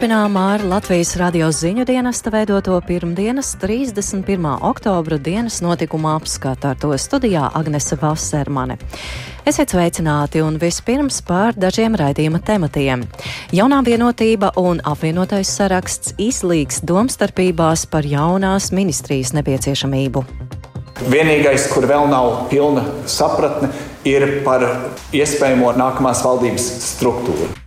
Turpinām 0.00 0.36
ar 0.40 0.62
Latvijas 0.64 1.10
radio 1.20 1.50
ziņu 1.52 1.84
dienesta 1.84 2.30
veidoto 2.32 2.78
pirmdienas 2.88 3.50
31. 3.60 4.46
oktobra 4.64 5.18
dienas 5.20 5.58
notikuma 5.60 6.14
apskatu 6.16 6.70
ar 6.70 6.78
to 6.80 6.88
studijā 6.96 7.50
Agnese 7.52 7.98
Vasermane. 8.00 8.78
Esiet 9.44 9.76
sveicināti 9.76 10.40
un 10.40 10.56
vispirms 10.56 11.20
par 11.28 11.52
dažiem 11.52 12.00
raidījuma 12.00 12.40
tematiem. 12.40 13.04
Jaunā 13.52 13.82
vienotība 13.84 14.54
un 14.56 14.80
apvienotais 14.88 15.52
saraksts 15.52 16.16
izlīgs 16.16 16.80
domstarpībās 16.80 17.84
par 17.92 18.08
jaunās 18.08 18.72
ministrijas 18.72 19.36
nepieciešamību. 19.36 20.24
Vienīgais, 21.12 21.68
kur 21.74 21.84
vēl 21.84 22.08
nav 22.08 22.46
pilna 22.48 22.88
sapratne, 23.04 23.68
ir 24.08 24.40
par 24.48 24.64
iespējamo 25.12 25.76
nākamās 25.76 26.24
valdības 26.24 26.76
struktūru. 26.94 27.59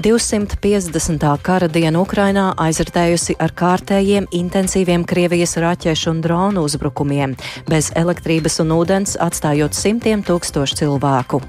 250. 0.00 1.26
kara 1.42 1.68
diena 1.68 2.00
Ukrainā 2.00 2.50
aizritējusi 2.56 3.36
ar 3.38 3.52
kārtējiem 3.52 4.30
intensīviem 4.32 5.04
Krievijas 5.04 5.58
raķešu 5.60 6.14
un 6.14 6.20
dronu 6.24 6.64
uzbrukumiem, 6.68 7.36
bez 7.68 7.92
elektrības 7.94 8.60
un 8.64 8.76
ūdens 8.80 9.18
atstājot 9.20 9.76
simtiem 9.76 10.24
tūkstošu 10.24 10.80
cilvēku. 10.84 11.42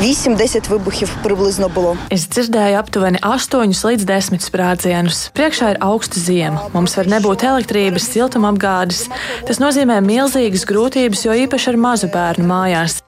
8-10 0.00 0.68
вибухів 0.68 1.16
приблизно 1.22 1.68
було. 1.68 1.96
Es 2.10 2.24
dzirdēju 2.28 2.76
aptuveni 2.78 3.18
8 3.20 3.74
līdz 3.84 4.04
10 4.08 4.40
sprādzienus. 4.40 5.28
Priekšā 5.36 5.74
ir 5.74 5.78
augsta 5.84 6.20
ziema. 6.20 6.70
Mums 6.72 6.96
var 6.96 7.06
nebūt 7.06 7.44
elektrības, 7.44 8.08
siltumapgādes. 8.08 9.10
Tas 9.44 9.60
nozīmē 9.60 10.00
milzīgas 10.00 10.64
grūtības, 10.64 11.26
jo 11.26 11.36
īpaši 11.44 11.70
ar 11.74 11.76
mazu 11.76 12.08
bērnu 12.08 12.48
mājās. 12.48 13.02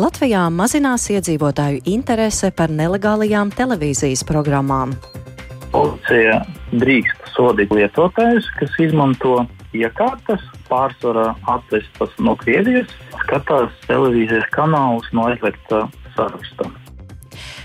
Latvijā 0.00 0.46
mazinās 0.48 1.04
iedzīvotāju 1.12 1.82
interese 1.92 2.48
par 2.56 2.72
nelegālajām 2.72 3.50
televīzijas 3.52 4.22
programmām. 4.24 4.94
Policija 5.72 6.38
drīkst 6.72 7.28
sodīt 7.34 7.74
lietotājus, 7.76 8.48
kas 8.56 8.72
izmanto 8.80 9.42
iekārtas, 9.76 10.40
pārsvarā 10.70 11.34
atvestas 11.44 12.16
no 12.24 12.36
Krievijas, 12.40 12.88
skatās 13.26 13.76
televīzijas 13.84 14.48
kanālus 14.56 15.12
no 15.12 15.28
aizliegta 15.28 15.84
saraksta. 16.16 16.72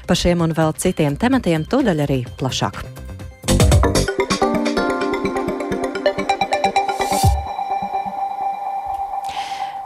Par 0.08 0.20
šiem 0.20 0.44
un 0.44 0.56
vēl 0.56 0.76
citiem 0.76 1.16
tematiem 1.20 1.64
tūdaļ 1.68 2.08
arī 2.08 2.24
plašāk. 2.40 3.07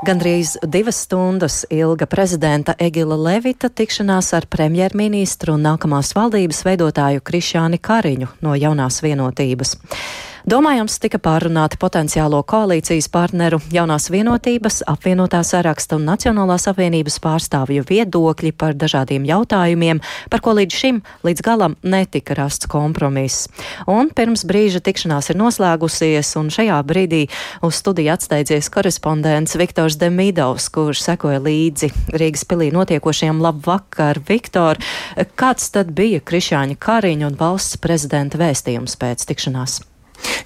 Gandrīz 0.02 0.56
divas 0.66 1.04
stundas 1.04 1.60
ilga 1.70 2.08
prezidenta 2.10 2.74
Egila 2.82 3.14
Levita 3.22 3.70
tikšanās 3.70 4.32
ar 4.34 4.48
premjerministru 4.50 5.54
un 5.54 5.62
nākamās 5.68 6.10
valdības 6.18 6.64
veidotāju 6.66 7.22
Krišāni 7.22 7.78
Kariņu 7.78 8.32
no 8.42 8.56
jaunās 8.58 8.98
vienotības. 9.06 9.76
Domājams, 10.50 10.96
tika 10.98 11.20
pārunāti 11.22 11.78
potenciālo 11.78 12.40
koalīcijas 12.50 13.06
partneru 13.14 13.60
jaunās 13.70 14.08
vienotības, 14.10 14.80
apvienotā 14.90 15.44
saraksta 15.46 16.00
un 16.00 16.08
Nacionālās 16.10 16.66
apvienības 16.72 17.20
pārstāvju 17.22 17.86
viedokļi 17.86 18.50
par 18.58 18.74
dažādiem 18.74 19.28
jautājumiem, 19.30 20.02
par 20.34 20.42
ko 20.42 20.56
līdz 20.58 20.80
šim 20.80 21.02
līdz 21.28 21.46
galam 21.46 21.76
netika 21.86 22.34
rasts 22.40 22.66
kompromiss. 22.72 23.52
Un 23.86 24.10
pirms 24.18 24.42
brīža 24.50 24.82
tikšanās 24.82 25.30
ir 25.30 25.38
noslēgusies, 25.44 26.34
un 26.42 26.50
šajā 26.50 26.82
brīdī 26.90 27.22
uz 27.62 27.78
studiju 27.78 28.16
atsteidzies 28.16 28.72
korespondents 28.74 29.54
Viktors 29.62 30.00
Demidovs, 30.02 30.72
kurš 30.74 31.06
sekoja 31.06 31.38
līdzi 31.46 31.92
Rīgas 32.18 32.48
pilī 32.50 32.72
notiekošajam 32.74 33.46
labvakar. 33.46 34.24
Viktor, 34.26 34.82
kāds 35.38 35.70
tad 35.78 35.94
bija 35.94 36.26
Krišāņa 36.26 36.82
Kariņa 36.82 37.30
un 37.30 37.40
valsts 37.46 37.78
prezidenta 37.78 38.42
vēstījums 38.42 38.98
pēc 38.98 39.30
tikšanās? 39.30 39.84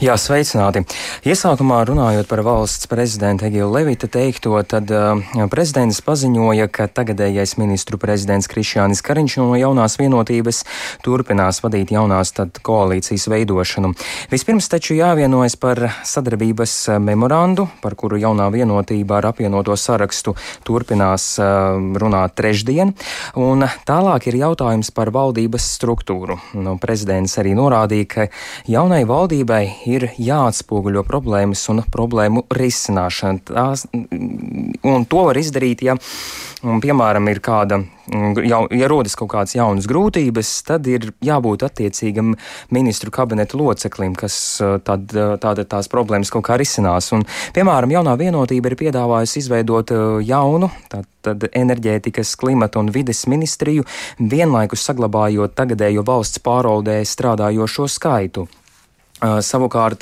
Jā, 0.04 0.18
sveicināti. 0.20 0.82
Iesākumā 1.24 1.78
runājot 1.88 2.28
par 2.28 2.42
valsts 2.44 2.90
prezidenta 2.92 3.48
Egilu 3.48 3.70
Levita 3.72 4.10
teikto, 4.12 4.58
tad 4.68 4.92
uh, 4.92 5.22
prezidents 5.52 6.02
paziņoja, 6.04 6.68
ka 6.68 6.90
tagadējais 6.92 7.56
ministru 7.62 8.00
prezidents 8.02 8.50
Krišjānis 8.52 9.00
Kariņš 9.06 9.38
no 9.40 9.56
jaunās 9.56 9.96
vienotības 10.02 10.64
turpinās 11.06 11.62
vadīt 11.64 11.94
jaunās 11.96 12.34
tad 12.36 12.60
koalīcijas 12.66 13.30
veidošanu. 13.32 13.94
Vispirms 14.34 14.68
taču 14.72 14.98
jāvienojas 14.98 15.56
par 15.62 15.80
sadarbības 16.04 16.76
memorandu, 17.00 17.70
par 17.82 17.96
kuru 17.96 18.20
jaunā 18.20 18.50
vienotība 18.52 19.22
ar 19.22 19.30
apvienoto 19.32 19.80
sarakstu 19.80 20.36
turpinās 20.68 21.30
uh, 21.40 21.80
runāt 21.96 22.36
trešdien, 22.36 22.92
un 23.40 23.64
tālāk 23.88 24.28
ir 24.28 24.42
jautājums 24.44 24.92
par 24.92 25.14
valdības 25.16 25.72
struktūru. 25.80 26.40
Nu, 26.60 26.76
prezidents 26.84 27.40
arī 27.40 27.56
norādīja, 27.56 28.12
ka 28.12 28.30
jaunai 28.68 29.06
valdībai 29.08 29.65
ir 29.90 30.10
jāatspoguļo 30.22 31.04
problēmas 31.08 31.64
un 31.74 31.84
problēmu 31.92 32.46
risināšana. 32.54 33.44
Tās, 33.50 33.86
un 33.94 35.06
to 35.10 35.24
var 35.28 35.40
izdarīt, 35.40 35.84
ja, 35.86 35.96
piemēram, 36.62 37.30
ir 37.30 37.42
kāda, 37.46 37.80
ja, 38.46 38.62
ja 38.72 38.90
rodas 38.92 39.18
kaut 39.20 39.32
kādas 39.34 39.56
jaunas 39.58 39.88
grūtības, 39.90 40.52
tad 40.68 40.90
ir 40.90 41.12
jābūt 41.26 41.66
attiecīgam 41.68 42.34
ministru 42.74 43.14
kabineta 43.14 43.58
loceklim, 43.60 44.16
kas 44.18 44.38
tad, 44.88 45.14
tāda 45.14 45.68
tās 45.76 45.90
problēmas 45.92 46.34
kaut 46.34 46.48
kā 46.50 46.60
risinās. 46.62 47.12
Un, 47.16 47.26
piemēram, 47.56 47.94
jaunā 47.98 48.18
vienotība 48.20 48.72
ir 48.72 48.80
piedāvājusi 48.86 49.42
izveidot 49.44 49.94
jaunu, 50.26 50.72
tad, 50.92 51.08
tad 51.26 51.48
enerģētikas, 51.52 52.36
klimata 52.42 52.82
un 52.82 52.92
vides 52.94 53.26
ministriju, 53.32 53.86
vienlaikus 54.20 54.86
saglabājot 54.90 55.58
tagadējo 55.58 56.06
valsts 56.08 56.44
pārvaldē 56.46 57.02
strādājošo 57.06 57.90
skaitu. 57.92 58.50
Uh, 59.24 59.38
savukārt 59.40 60.02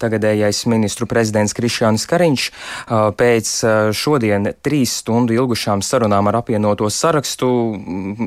tagadējais 0.00 0.62
ministru 0.72 1.04
prezidents 1.04 1.52
Krišjāns 1.52 2.06
Kariņš 2.08 2.44
uh, 2.48 3.10
pēc 3.12 3.48
uh, 3.60 3.72
šodien 3.92 4.48
trīs 4.64 4.94
stundu 5.02 5.34
ilgušām 5.36 5.82
sarunām 5.84 6.30
ar 6.30 6.38
apvienoto 6.38 6.88
sarakstu 6.88 7.50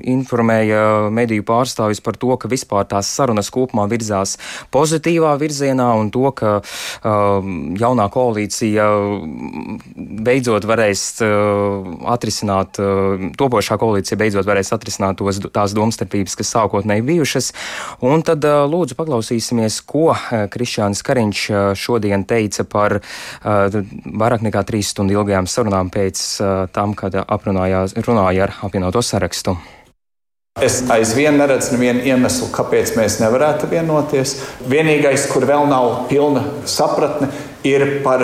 informēja 0.06 1.10
mediju 1.10 1.42
pārstāvis 1.48 2.04
par 2.06 2.20
to, 2.22 2.30
ka 2.38 2.52
vispār 2.52 2.86
tās 2.86 3.10
sarunas 3.18 3.50
kopumā 3.50 3.88
virzās 3.90 4.36
pozitīvā 4.70 5.32
virzienā 5.42 5.88
un 5.98 6.12
to, 6.14 6.30
ka 6.38 6.60
jaunā 7.02 8.06
koalīcija 8.14 8.86
beidzot 10.28 10.68
varēs 10.70 11.04
atrisināt, 12.14 12.78
topošā 13.42 13.80
koalīcija 13.82 14.20
beidzot 14.22 14.46
varēs 14.46 14.70
atrisināt 14.76 15.18
tos, 15.18 15.42
tās 15.50 15.74
domstarpības, 15.78 16.38
kas 16.38 16.54
sākotnēji 16.54 17.08
bijušas. 17.10 17.52
Un 18.06 18.26
tad 18.28 18.46
lūdzu 18.46 19.00
paklausīsimies, 19.00 19.82
ko 19.88 20.12
Krišānis 20.54 21.04
Kariņš 21.06 21.46
šodien 21.78 22.26
teica 22.28 22.66
par 22.68 23.00
vairāk 23.44 24.46
nekā 24.48 24.64
trīs 24.68 24.92
stundu 24.94 25.18
ilgajām 25.18 25.50
sarunām 25.50 25.92
pēc 25.94 26.24
tam, 26.76 26.94
kad 26.98 27.16
runāja 28.08 28.48
ar 28.48 28.56
apvienoto 28.68 29.04
sarakstu. 29.06 29.58
Es 30.58 30.80
aizvien 30.90 31.36
neredzu 31.38 31.76
nevienu 31.76 32.02
iemeslu, 32.10 32.48
kāpēc 32.50 32.96
mēs 32.98 33.20
nevarētu 33.22 33.68
vienoties. 33.70 34.32
Vienīgais, 34.66 35.28
kur 35.30 35.46
vēl 35.46 35.68
nav 35.70 36.08
pilna 36.10 36.42
sapratne, 36.66 37.30
ir 37.66 38.02
par 38.04 38.24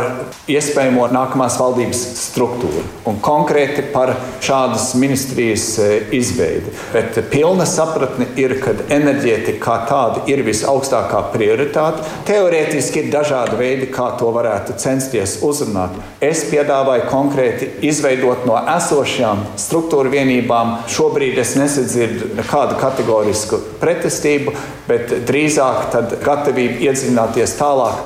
iespējamo 0.51 1.07
nākamās 1.13 1.57
valdības 1.59 2.01
struktūru 2.19 2.83
un 3.09 3.19
konkrēti 3.23 3.85
par 3.93 4.13
šādas 4.43 4.93
ministrijas 4.99 5.65
e, 5.81 5.87
izveidi. 6.15 6.73
Bet 6.93 7.17
pilna 7.31 7.65
sapratne 7.69 8.27
ir, 8.39 8.57
ka 8.63 8.75
enerģētika 8.93 9.59
kā 9.63 9.77
tāda 9.89 10.23
ir 10.31 10.43
visaugstākā 10.45 11.23
prioritāte. 11.33 12.03
Teorētiski 12.27 13.03
ir 13.03 13.11
dažādi 13.13 13.59
veidi, 13.59 13.89
kā 13.93 14.11
to 14.19 14.31
varētu 14.35 14.77
censties 14.81 15.39
uzrunāt. 15.45 15.97
Es 16.23 16.45
piedāvāju 16.51 17.09
konkrēti 17.11 17.69
izveidot 17.89 18.47
no 18.49 18.57
esošajām 18.75 19.45
struktūra 19.59 20.13
vienībām. 20.13 20.77
Šobrīd 20.91 21.39
es 21.41 21.55
nesadzirdu 21.59 22.33
nekādu 22.39 22.79
kategorisku 22.81 23.59
pretestību, 23.81 24.55
bet 24.87 25.13
drīzāk 25.27 25.93
gatavību 26.23 26.83
iedziļināties 26.87 27.59
tālāk. 27.59 28.03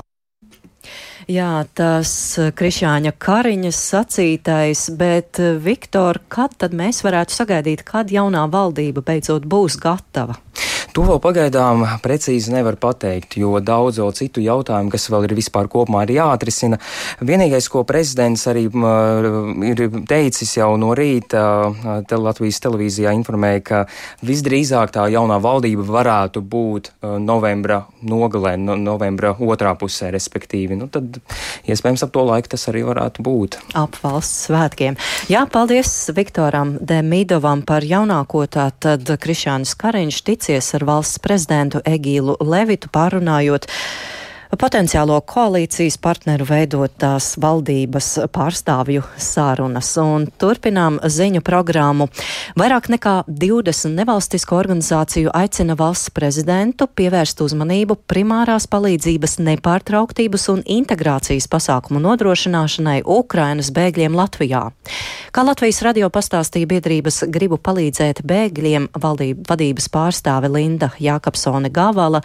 Jā, 1.28 1.66
tas 1.76 2.10
Krišāņa 2.56 3.12
Kariņas 3.20 3.80
sacītais, 3.90 4.86
bet 4.96 5.42
Viktor, 5.60 6.22
kad 6.32 6.56
tad 6.56 6.72
mēs 6.72 7.02
varētu 7.04 7.36
sagaidīt, 7.36 7.84
kad 7.84 8.14
jaunā 8.16 8.46
valdība 8.48 9.04
beidzot 9.04 9.44
būs 9.44 9.76
gatava? 9.84 10.38
To 10.98 11.04
vēl 11.06 11.20
pagaidām 11.22 11.84
precīzi 12.02 12.50
nevar 12.50 12.74
pateikt, 12.82 13.36
jo 13.38 13.60
daudz 13.62 14.00
vēl 14.02 14.16
citu 14.18 14.42
jautājumu, 14.42 14.90
kas 14.90 15.04
vēl 15.14 15.28
ir 15.28 15.36
vispār 15.38 15.68
kopumā 15.70 16.00
ir 16.08 16.16
jāatrisina. 16.16 16.80
Vienīgais, 17.22 17.68
ko 17.70 17.84
prezidents 17.86 18.48
arī 18.50 18.64
ir 18.66 19.84
teicis 20.10 20.56
jau 20.58 20.72
no 20.82 20.96
rīta, 20.98 21.44
te 22.10 22.18
Latvijas 22.18 22.58
televīzijā 22.66 23.14
informēja, 23.14 23.62
ka 23.68 23.82
visdrīzāk 24.26 24.96
tā 24.96 25.04
jaunā 25.14 25.38
valdība 25.44 25.86
varētu 25.86 26.42
būt 26.42 26.90
novembra 27.22 27.84
nogalē, 28.02 28.56
no, 28.58 28.74
novembra 28.82 29.36
otrā 29.38 29.76
pusē, 29.78 30.10
respektīvi. 30.18 30.80
Nu, 30.82 30.90
tad 30.90 31.22
iespējams 31.70 32.08
ap 32.08 32.16
to 32.18 32.26
laiku 32.26 32.56
tas 32.56 32.66
arī 32.74 32.82
varētu 32.90 33.28
būt. 33.30 33.60
Ap 33.78 34.02
valsts 34.02 34.48
svētkiem. 34.50 34.98
Jā, 35.30 35.46
paldies 35.46 35.94
Viktoram 36.10 36.74
Demidovam 36.82 37.62
par 37.70 37.86
jaunāko, 37.86 38.48
tātad 38.50 39.06
Krišānis 39.22 39.78
Kariņš 39.78 40.22
ticies 40.34 40.74
ar 40.74 40.87
valsts 40.88 41.20
prezidentu 41.24 41.82
Egīlu 41.86 42.38
Levitu 42.42 42.92
pārunājot 42.94 43.68
potenciālo 44.56 45.18
koalīcijas 45.28 45.98
partneru 46.00 46.46
veidotās 46.48 47.34
valdības 47.42 48.08
pārstāvju 48.32 49.04
sarunas. 49.20 49.90
Un 50.00 50.28
turpinām 50.40 51.02
ziņu 51.04 51.42
programmu. 51.46 52.08
Vairāk 52.60 52.88
nekā 52.94 53.16
20 53.28 53.98
nevalstisko 53.98 54.56
organizāciju 54.56 55.34
aicina 55.36 55.76
valsts 55.78 56.14
prezidentu 56.16 56.88
pievērst 56.88 57.44
uzmanību 57.44 58.00
primārās 58.08 58.70
palīdzības 58.72 59.38
nepārtrauktības 59.44 60.48
un 60.54 60.64
integrācijas 60.78 61.50
pasākumu 61.52 62.00
nodrošināšanai 62.06 63.02
Ukrainas 63.04 63.74
bēgļiem 63.76 64.16
Latvijā. 64.16 64.64
Kā 65.36 65.44
Latvijas 65.44 65.84
radio 65.86 66.08
pastāstīja 66.14 66.70
biedrības 66.72 67.24
gribu 67.34 67.60
palīdzēt 67.62 68.24
bēgļiem 68.28 68.90
valdība, 68.96 69.44
vadības 69.52 69.90
pārstāve 69.94 70.50
Linda 70.54 70.94
Jākapsone 71.04 71.70
Gāvala, 71.74 72.24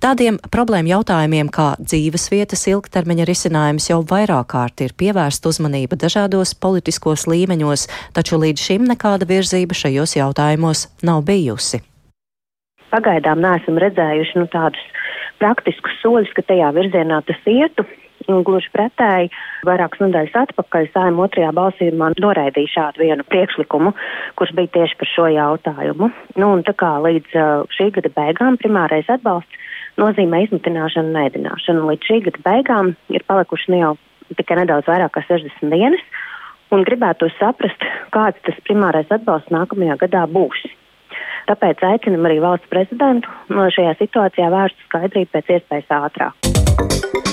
tādiem 0.00 0.38
problēmu 0.52 0.94
jautājumiem 0.94 1.50
kā 1.56 1.72
dzīves 1.80 2.28
vietas 2.32 2.66
ilgtermiņa 2.68 3.26
risinājums 3.28 3.88
jau 3.90 4.02
vairāk 4.10 4.50
kārt 4.52 4.82
ir 4.84 4.94
pievērsta 5.00 5.50
uzmanība 5.52 5.98
dažādos 6.00 6.54
politiskos 6.60 7.26
līmeņos, 7.30 7.86
taču 8.16 8.40
līdz 8.42 8.66
šim 8.68 8.88
nekāda 8.92 9.28
virzība 9.28 9.76
šajos 9.76 10.16
jautājumos 10.18 10.86
nav 11.06 11.24
bijusi. 11.28 11.82
Pagaidām 12.92 13.42
neesam 13.42 13.80
redzējuši 13.82 14.40
nu, 14.40 14.48
tādus 14.52 14.82
praktiskus 15.40 15.96
soļus, 16.02 16.32
ka 16.36 16.44
tajā 16.46 16.72
virzienā 16.76 17.22
tas 17.28 17.48
ietu. 17.50 17.86
Gluži 18.26 18.70
pretēji, 18.74 19.28
vairākas 19.68 20.00
nedēļas 20.02 20.38
atpakaļ 20.40 20.88
Sājuma 20.90 21.26
otrajā 21.28 21.52
balsījumā 21.54 22.08
noraidīja 22.18 22.72
šādu 22.72 23.04
vienu 23.04 23.26
priekšlikumu, 23.28 23.92
kurš 24.40 24.54
bija 24.56 24.72
tieši 24.78 24.98
par 24.98 25.10
šo 25.12 25.26
jautājumu. 25.30 26.08
Nu, 26.34 26.48
un 26.56 26.64
tā 26.66 26.74
kā 26.80 26.96
līdz 27.04 27.36
šī 27.76 27.92
gada 27.94 28.10
beigām 28.16 28.58
primārais 28.58 29.06
atbalsts 29.12 29.62
nozīmē 30.00 30.44
izmitināšanu 30.46 31.12
un 31.12 31.20
ēdināšanu. 31.24 31.84
Līdz 31.90 32.08
šī 32.08 32.20
gada 32.28 32.42
beigām 32.46 32.94
ir 33.12 33.24
palikuši 33.28 33.74
ne 33.74 33.82
jau 33.82 33.92
tikai 34.36 34.60
nedaudz 34.60 34.88
vairāk 34.90 35.14
kā 35.16 35.22
60 35.28 35.70
dienas, 35.72 36.02
un 36.74 36.82
gribētu 36.86 37.30
saprast, 37.36 37.86
kāds 38.14 38.42
tas 38.46 38.58
primārais 38.66 39.12
atbalsts 39.14 39.54
nākamajā 39.54 39.98
gadā 40.06 40.24
būs. 40.30 40.66
Tāpēc 41.46 41.84
aicinam 41.86 42.26
arī 42.26 42.40
valsts 42.42 42.72
prezidentu 42.72 43.30
no 43.54 43.68
šajā 43.70 43.94
situācijā 44.00 44.50
vērst 44.50 44.82
skaidrību 44.88 45.32
pēc 45.36 45.54
iespējas 45.58 45.94
ātrāk. 46.00 47.25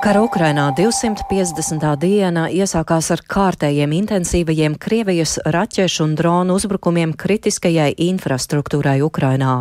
Kara 0.00 0.22
Ukrainā 0.24 0.70
250. 0.72 1.82
diena 2.00 2.46
iesākās 2.48 3.10
ar 3.12 3.20
kārtējiem 3.20 3.92
intensīvajiem 3.98 4.78
Krievijas 4.80 5.34
raķešu 5.44 6.06
un 6.06 6.14
dronu 6.16 6.54
uzbrukumiem 6.56 7.12
kritiskajai 7.20 7.90
infrastruktūrai 8.06 9.02
Ukrainā. 9.04 9.58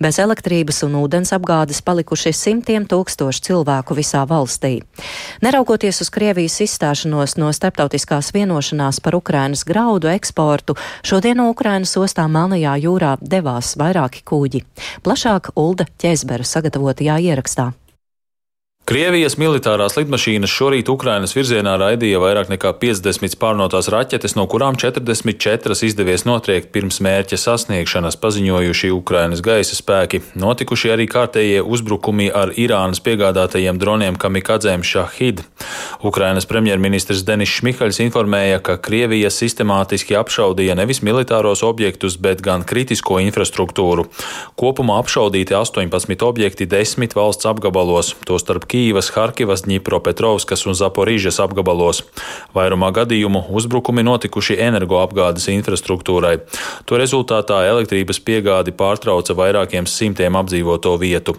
Bez 0.00 0.16
elektrības 0.24 0.80
un 0.86 0.96
ūdens 1.02 1.34
apgādes 1.36 1.82
palikuši 1.84 2.32
simtiem 2.32 2.86
tūkstoši 2.88 3.44
cilvēku 3.50 3.98
visā 3.98 4.22
valstī. 4.30 4.78
Neraugoties 5.44 6.00
uz 6.06 6.12
Krievijas 6.16 6.56
izstāšanos 6.64 7.36
no 7.36 7.52
starptautiskās 7.52 8.32
vienošanās 8.32 9.02
par 9.04 9.20
Ukrainas 9.20 9.66
graudu 9.68 10.08
eksportu, 10.08 10.78
šodien 11.04 11.36
no 11.36 11.50
Ukrainas 11.52 11.92
ostām 12.00 12.32
Melnajā 12.32 12.78
jūrā 12.88 13.18
devās 13.20 13.76
vairāki 13.76 14.24
kuģi. 14.24 14.64
Plašāk 15.04 15.52
Ulda 15.52 15.90
Ķezbera 16.00 16.48
sagatavotajā 16.48 17.20
ierakstā. 17.28 17.74
Krievijas 18.82 19.36
militārās 19.38 19.94
lidmašīnas 19.94 20.50
šorīt 20.50 20.88
Ukrainas 20.90 21.36
virzienā 21.36 21.76
raidīja 21.78 22.18
vairāk 22.18 22.48
nekā 22.50 22.72
50 22.80 23.30
spārnotās 23.30 23.86
raķetes, 23.94 24.34
no 24.34 24.48
kurām 24.50 24.74
44 24.74 25.76
izdevies 25.86 26.24
notriekt 26.26 26.72
pirms 26.74 26.98
mērķa 27.06 27.38
sasniegšanas, 27.38 28.18
paziņojuši 28.18 28.90
Ukrainas 28.90 29.38
gaisa 29.46 29.78
spēki. 29.78 30.24
Notikuši 30.34 30.90
arī 30.96 31.06
kārtējie 31.06 31.60
uzbrukumi 31.62 32.26
ar 32.34 32.50
Irānas 32.58 32.98
piegādātajiem 33.06 33.78
droniem 33.78 34.18
kamikadzēm 34.18 34.82
Šahid. 34.82 35.44
Ukrainas 36.02 36.50
premjerministrs 36.50 37.22
Denis 37.22 37.54
Šmihaļs 37.54 38.02
informēja, 38.02 38.58
ka 38.66 38.80
Krievija 38.82 39.30
sistemātiski 39.30 40.18
apšaudīja 40.18 40.74
nevis 40.82 41.04
militāros 41.06 41.62
objektus, 41.62 42.18
bet 42.18 42.42
gan 42.42 42.66
kritisko 42.66 43.22
infrastruktūru. 43.28 44.08
Kopumā 44.58 44.98
apšaudīti 45.06 45.54
18 45.54 46.26
objekti 46.26 46.66
10 46.66 47.14
valsts 47.14 47.46
apgabalos, 47.46 48.16
tostarp 48.26 48.71
Kīvas, 48.72 49.10
Harkivas, 49.12 49.66
Dņipropetrovskas 49.66 50.64
un 50.64 50.76
Zaporīžas 50.78 51.42
apgabalos. 51.44 52.02
Vairumā 52.56 52.88
gadījumu 52.96 53.44
uzbrukumi 53.52 54.04
notikuši 54.06 54.56
energoapgādes 54.64 55.50
infrastruktūrai. 55.52 56.38
To 56.88 56.96
rezultātā 57.00 57.62
elektrības 57.68 58.22
piegādi 58.24 58.72
pārtrauca 58.72 59.36
vairākiem 59.36 59.84
simtiem 59.84 60.38
apdzīvoto 60.40 60.94
vietu. 61.02 61.36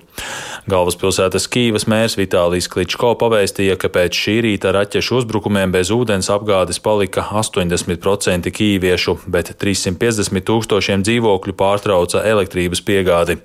Galvaspilsētas 0.69 1.49
Kīvas 1.51 1.83
mērs 1.91 2.13
Vitālijs 2.15 2.69
Kličko 2.71 3.09
pavēstīja, 3.19 3.75
ka 3.81 3.89
pēc 3.91 4.15
šī 4.15 4.35
rīta 4.45 4.71
raķešu 4.71 5.17
uzbrukumiem 5.19 5.73
bez 5.73 5.89
ūdens 5.91 6.29
apgādes 6.31 6.79
palika 6.79 7.25
80% 7.41 8.53
kīviešu, 8.53 9.17
bet 9.27 9.51
350 9.59 10.45
tūkstošiem 10.47 11.03
dzīvokļu 11.03 11.57
pārtrauca 11.59 12.23
elektrības 12.29 12.83
piegādi. 12.85 13.41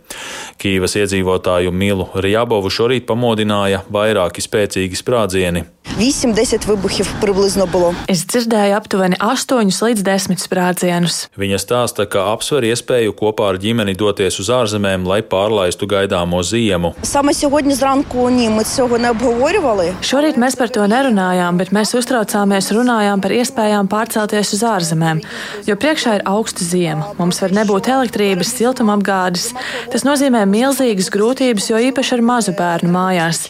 Kīvas 0.63 0.95
iedzīvotāju 1.01 1.75
Milu 1.75 2.07
Rjabovu 2.15 2.71
šorīt 2.71 3.09
pamodināja 3.09 3.78
skanēja 3.78 3.84
vairāki 3.94 4.42
spēcīgi 4.42 4.98
sprādzieni. 4.98 5.66
8-10 5.98 6.66
вибухів 6.68 7.08
приблизно 7.22 7.66
було. 7.66 7.94
Es 8.08 8.26
dzirdēju 8.26 8.74
aptuveni 8.74 9.16
8 9.20 9.70
līdz 9.70 10.02
10 10.02 10.42
sprādzienus. 10.42 11.28
Viņa 11.38 11.60
stāsta, 11.62 12.08
ka 12.10 12.34
apsver 12.34 12.66
iespēju 12.66 13.14
kopā 13.14 13.52
ar 13.54 13.60
ģimeni 13.62 13.94
doties 13.94 14.40
uz 14.42 14.50
ārzemēm, 14.50 15.06
lai 15.06 15.22
pārlaistu 15.22 15.86
gaidāmo 15.86 16.42
ziemu. 16.44 16.94
Саме 17.04 17.34
сьогодні 17.34 17.74
зранку 17.74 18.30
ні, 18.30 18.50
ми 18.50 18.64
цього 18.64 18.98
не 18.98 19.10
обговорювали. 19.10 19.94
Šorīt 20.02 20.38
mēs 20.38 20.58
par 20.58 20.70
to 20.70 20.88
nerunājām, 20.88 21.58
bet 21.58 21.70
mēs 21.72 21.94
uztraucāmies 21.94 22.72
runājām 22.72 23.22
par 23.22 23.32
iespējām 23.32 23.88
pārcelties 23.88 24.54
uz 24.54 24.64
ārzemēm, 24.64 25.22
jo 25.68 25.76
priekšā 25.76 26.16
ir 26.16 26.24
augsta 26.26 26.64
ziema. 26.66 27.14
Mums 27.20 27.42
var 27.42 27.52
nebūt 27.52 27.88
elektrības, 27.88 28.56
siltumapgādes. 28.58 29.54
Tas 29.92 30.02
nozīmē 30.04 30.46
milzīgas 30.50 31.12
grūtības, 31.14 31.70
jo 31.70 31.78
īpaši 31.78 32.18
ar 32.18 32.22
mazu 32.22 32.52
bērnu 32.58 32.90
mājās. 32.90 33.46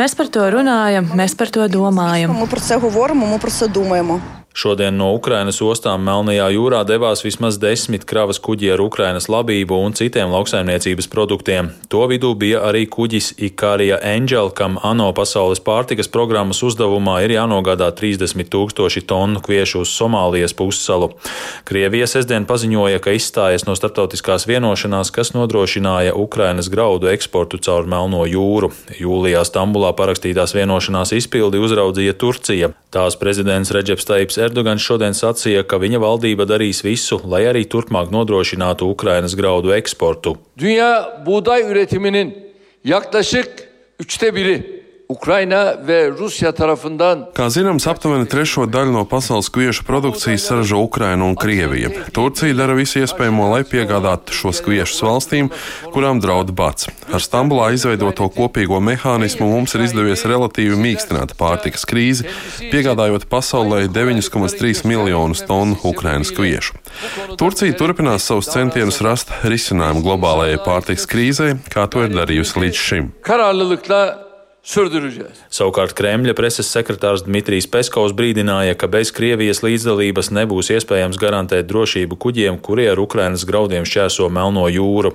Mēs 0.00 0.16
par 0.18 0.30
to 0.32 0.44
runājam, 0.56 1.12
mēs 1.18 1.36
par 1.38 1.52
to 1.54 1.66
domājam. 1.70 2.34
Mēs 2.34 2.52
par 2.52 2.62
to 2.66 3.72
domājam. 3.80 4.39
Šodien 4.50 4.96
no 4.98 5.12
Ukrainas 5.14 5.60
ostām 5.62 6.02
Melnajā 6.02 6.48
jūrā 6.50 6.80
devās 6.82 7.20
vismaz 7.22 7.54
desmit 7.62 8.02
kravas 8.02 8.40
kuģi 8.42 8.72
ar 8.74 8.80
Ukrainas 8.82 9.28
labību 9.30 9.76
un 9.78 9.94
citiem 9.94 10.32
lauksaimniecības 10.34 11.06
produktiem. 11.12 11.68
To 11.88 12.02
vidū 12.10 12.32
bija 12.34 12.64
arī 12.66 12.82
kuģis 12.90 13.30
Ikārija 13.46 14.00
Angel, 14.02 14.50
kam 14.50 14.74
ANO 14.82 15.12
pasaules 15.14 15.62
pārtikas 15.62 16.10
programmas 16.10 16.64
uzdevumā 16.66 17.20
ir 17.22 17.36
jānogādā 17.36 17.92
30 17.94 18.50
tūkstoši 18.50 19.04
tonu 19.06 19.38
kviešu 19.38 19.84
uz 19.84 19.92
Somālijas 19.94 20.56
pussalu. 20.58 21.12
Krievija 21.70 22.10
sestdien 22.10 22.42
paziņoja, 22.50 22.98
ka 22.98 23.14
izstājas 23.14 23.68
no 23.70 23.78
starptautiskās 23.78 24.48
vienošanās, 24.50 25.14
kas 25.14 25.30
nodrošināja 25.36 26.16
Ukrainas 26.18 26.72
graudu 26.74 27.12
eksportu 27.14 27.62
caur 27.62 27.86
Melno 27.86 28.26
jūru. 28.26 28.74
Jūlijā 28.98 29.46
Stambulā 29.46 29.94
parakstītās 29.94 30.58
vienošanās 30.58 31.14
izpildi 31.14 31.62
uzraudzīja 31.62 32.18
Turcija. 32.18 32.74
Tās 32.90 33.14
prezidents 33.14 33.70
Reģeps 33.70 34.08
Taips 34.10 34.39
Erdogans 34.40 34.82
šodien 34.82 35.14
sacīja, 35.16 35.62
ka 35.68 35.78
viņa 35.80 36.00
valdība 36.02 36.46
darīs 36.48 36.82
visu, 36.84 37.20
lai 37.28 37.44
arī 37.50 37.66
turpmāk 37.68 38.10
nodrošinātu 38.14 38.88
Ukrainas 38.90 39.36
graudu 39.38 39.74
eksportu. 39.76 40.36
Dünya 40.58 41.22
buğday 41.26 41.62
üretiminin 41.70 42.34
yaklaşık 42.84 43.48
üçte 44.00 44.34
biri 44.34 44.82
Kā 47.34 47.46
zināms, 47.50 47.86
aptuveni 47.90 48.28
trešo 48.30 48.66
daļu 48.70 48.92
no 48.94 49.02
pasaules 49.10 49.50
kviešu 49.50 49.82
produkcijas 49.88 50.44
saražo 50.46 50.78
Ukraina 50.84 51.26
un 51.26 51.34
Krievija. 51.34 51.90
Turcija 52.14 52.54
dara 52.54 52.76
visu 52.78 53.00
iespējamo, 53.02 53.48
lai 53.50 53.64
piegādātu 53.66 54.36
šos 54.36 54.62
kviešus 54.62 55.02
valstīm, 55.02 55.50
kurām 55.90 56.22
draud 56.22 56.52
bats. 56.54 56.86
Ar 57.10 57.24
Stambulā 57.24 57.72
izveidoto 57.74 58.30
kopīgo 58.36 58.78
mehānismu 58.78 59.50
mums 59.50 59.74
ir 59.74 59.86
izdevies 59.88 60.22
relatīvi 60.30 60.78
mīkstināt 60.78 61.34
pārtikas 61.40 61.86
krīzi, 61.90 62.30
piegādājot 62.70 63.26
pasaulē 63.32 63.88
9,3 63.90 64.86
miljonus 64.86 65.42
tonu 65.50 65.78
Ukrainas 65.90 66.30
kviešu. 66.36 66.78
Turcija 67.40 67.74
turpinās 67.74 68.30
savus 68.30 68.50
centienus 68.54 69.02
rast 69.02 69.34
risinājumu 69.42 70.06
globālajai 70.06 70.62
pārtikas 70.62 71.10
krīzei, 71.10 71.54
kā 71.72 71.90
to 71.90 72.06
ir 72.06 72.14
darījusi 72.14 72.66
līdz 72.66 72.82
šim. 72.86 73.14
kararlılıkla 73.26 74.29
sürdüreceğiz. 74.62 75.40
Savukārt 75.50 75.94
Kremļa 75.96 76.34
preses 76.36 76.68
sekretārs 76.70 77.24
Dmitrijs 77.24 77.66
Peskovs 77.70 78.12
brīdināja, 78.16 78.76
ka 78.78 78.88
bez 78.92 79.10
Krievijas 79.14 79.62
līdzdalības 79.64 80.30
nebūs 80.36 80.70
iespējams 80.76 81.18
garantēt 81.20 81.68
drošību 81.70 82.18
kuģiem, 82.20 82.60
kuri 82.60 82.88
ar 82.92 83.00
Ukrainas 83.00 83.46
graudiem 83.48 83.86
šķērso 83.88 84.28
Melno 84.28 84.66
jūru. 84.68 85.14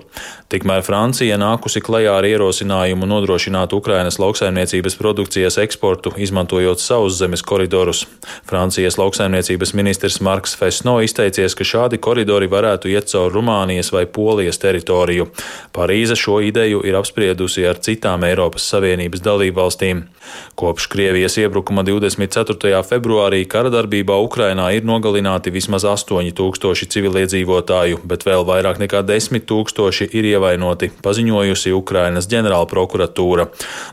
Tikmēr 0.50 0.82
Francija 0.86 1.38
nākusi 1.42 1.82
klajā 1.82 2.16
ar 2.20 2.26
ierosinājumu 2.28 3.08
nodrošināt 3.10 3.74
Ukrainas 3.78 4.20
lauksaimniecības 4.22 4.98
produkcijas 5.00 5.60
eksportu, 5.62 6.14
izmantojot 6.18 6.82
savus 6.82 7.18
zemes 7.20 7.42
koridorus. 7.46 8.06
Francijas 8.50 8.98
lauksaimniecības 9.02 9.74
ministrs 9.78 10.20
Marks 10.26 10.58
Fesno 10.58 10.98
izteicies, 11.06 11.58
ka 11.58 11.66
šādi 11.66 12.02
koridori 12.02 12.50
varētu 12.52 12.92
iet 12.94 13.10
caur 13.14 13.34
Rumānijas 13.34 13.94
vai 13.94 14.06
Polijas 14.06 14.62
teritoriju. 14.62 15.30
Parīze 15.74 16.18
šo 16.18 16.42
ideju 16.46 16.82
ir 16.86 16.98
apspriedusi 16.98 17.66
ar 17.70 17.82
citām 17.82 18.26
Eiropas 18.26 18.70
Savienības 18.74 19.22
dalībvalstīm 19.22 19.35
dalībvalstīm. 19.36 20.08
Kopš 20.56 20.88
Krievijas 20.88 21.38
iebrukuma 21.38 21.84
24. 21.84 22.82
februārī 22.88 23.44
kara 23.48 23.70
darbībā 23.74 24.16
Ukrainā 24.24 24.70
ir 24.76 24.88
nogalināti 24.88 25.52
vismaz 25.54 25.86
8000 25.86 26.88
civiliedzīvotāju, 26.96 28.00
bet 28.08 28.26
vēl 28.26 28.46
vairāk 28.48 28.80
nekā 28.82 29.04
10 29.06 29.46
tūkstoši 29.50 30.10
ir 30.16 30.30
ievainoti, 30.32 30.92
paziņojusi 31.06 31.74
Ukrainas 31.76 32.30
ģenerāla 32.32 32.70
prokuratūra. 32.72 33.50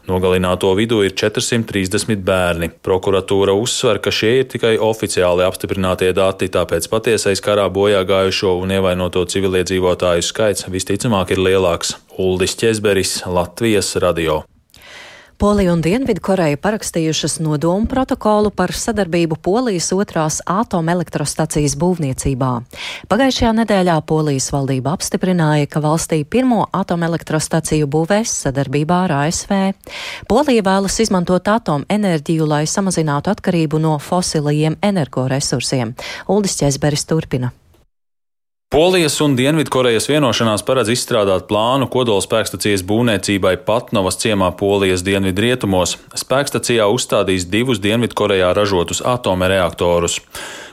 Nogalināto 0.08 0.72
vidū 0.78 1.02
ir 1.06 1.16
430 1.18 2.22
bērni. 2.22 2.70
Prokuratūra 2.86 3.56
uzsver, 3.58 4.00
ka 4.02 4.14
šie 4.14 4.32
ir 4.40 4.48
tikai 4.54 4.76
oficiāli 4.82 5.46
apstiprinātie 5.46 6.12
dati, 6.16 6.50
tāpēc 6.52 6.88
patiesais 6.92 7.42
karā 7.44 7.66
bojā 7.72 8.04
gājušo 8.08 8.54
un 8.62 8.76
ievainoto 8.78 9.26
civiliedzīvotāju 9.34 10.24
skaits 10.24 10.70
visticamāk 10.70 11.34
ir 11.34 11.42
lielāks. 11.42 11.96
Uldis 12.22 12.56
Česberis, 12.60 13.22
Latvijas 13.26 13.96
radio. 13.96 14.42
Polija 15.38 15.72
un 15.72 15.80
Dienvidkoreja 15.82 16.56
parakstījušas 16.62 17.38
nodomu 17.42 17.86
protokolu 17.90 18.50
par 18.54 18.72
sadarbību 18.76 19.38
Polijas 19.42 19.90
otrās 19.94 20.40
atomelektrostacijas 20.46 21.76
būvniecībā. 21.80 22.50
Pagājušajā 23.12 23.52
nedēļā 23.60 23.96
Polijas 24.06 24.50
valdība 24.54 24.96
apstiprināja, 24.96 25.70
ka 25.70 25.82
valstī 25.84 26.22
pirmo 26.24 26.66
atomelektrostaciju 26.72 27.88
būvēs 27.92 28.34
sadarbībā 28.44 29.04
ar 29.06 29.16
ASV. 29.22 29.56
Polija 30.28 30.66
vēlas 30.68 31.00
izmantot 31.06 31.48
atomenerģiju, 31.54 32.46
lai 32.46 32.64
samazinātu 32.66 33.32
atkarību 33.32 33.82
no 33.82 33.96
fosilajiem 34.02 34.78
energoresursiem. 34.82 35.96
Uldis 36.28 36.60
Česberis 36.60 37.08
turpina. 37.08 37.54
Polijas 38.72 39.18
un 39.20 39.34
Dienvidkorejas 39.36 40.06
vienošanās 40.08 40.62
paredz 40.64 40.88
izstrādāt 40.94 41.42
plānu 41.44 41.90
kodolspēkstacijas 41.92 42.80
būvniecībai 42.88 43.58
Patnovas 43.66 44.16
ciemā 44.22 44.46
Polijas 44.56 45.02
dienvidrietumos. 45.04 45.98
Spēkstacijā 46.16 46.86
uzstādīs 46.88 47.44
divus 47.52 47.82
Dienvidkorejā 47.84 48.54
ražotus 48.56 49.02
atomereaktorus. 49.04 50.22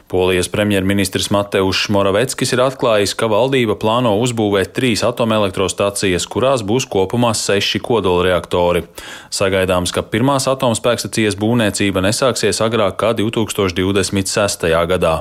Polijas 0.08 0.48
premjerministrs 0.48 1.28
Mateušs 1.36 1.90
Moraveckis 1.92 2.56
ir 2.56 2.62
atklājis, 2.64 3.18
ka 3.20 3.28
valdība 3.28 3.76
plāno 3.82 4.14
uzbūvēt 4.24 4.72
trīs 4.78 5.04
atomelektrostacijas, 5.04 6.24
kurās 6.32 6.64
būs 6.64 6.88
kopumā 6.88 7.34
seši 7.36 7.82
kodolreaktori. 7.84 8.86
Sagaidāms, 9.28 9.92
ka 9.92 10.06
pirmās 10.08 10.48
atomspēkstacijas 10.48 11.36
būvniecība 11.36 12.06
nesāksies 12.08 12.64
agrāk 12.64 12.96
kā 13.04 13.12
2026. 13.20 14.72
gadā. 14.94 15.20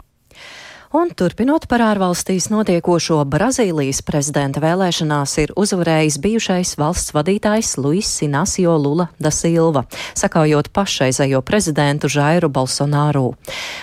Un 0.88 1.10
turpinot 1.12 1.66
par 1.68 1.82
ārvalstīs 1.84 2.46
notiekošo 2.48 3.18
Brazīlijas 3.28 3.98
prezidenta 4.08 4.62
vēlēšanās 4.64 5.34
ir 5.42 5.50
uzvarējis 5.60 6.14
bijušais 6.24 6.70
valsts 6.80 7.12
vadītājs 7.12 7.74
Luis 7.76 8.08
Inacio 8.24 8.72
Lula 8.80 9.10
da 9.20 9.28
Silva, 9.28 9.82
sakaujot 10.16 10.70
pašreizējo 10.72 11.42
prezidentu 11.44 12.08
Žairu 12.08 12.48
Bolsonaru. 12.48 13.34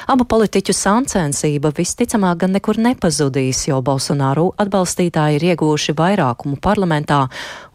Abu 0.09 0.25
politiķu 0.25 0.73
sāncensība 0.73 1.69
visticamāk 1.77 2.39
gan 2.41 2.55
nekur 2.57 2.81
nepazudīs, 2.81 3.67
jo 3.69 3.77
Bolsonaru 3.85 4.47
atbalstītāji 4.65 5.37
ir 5.37 5.47
ieguvuši 5.51 5.93
vairākumu 6.01 6.57
parlamentā, 6.57 7.27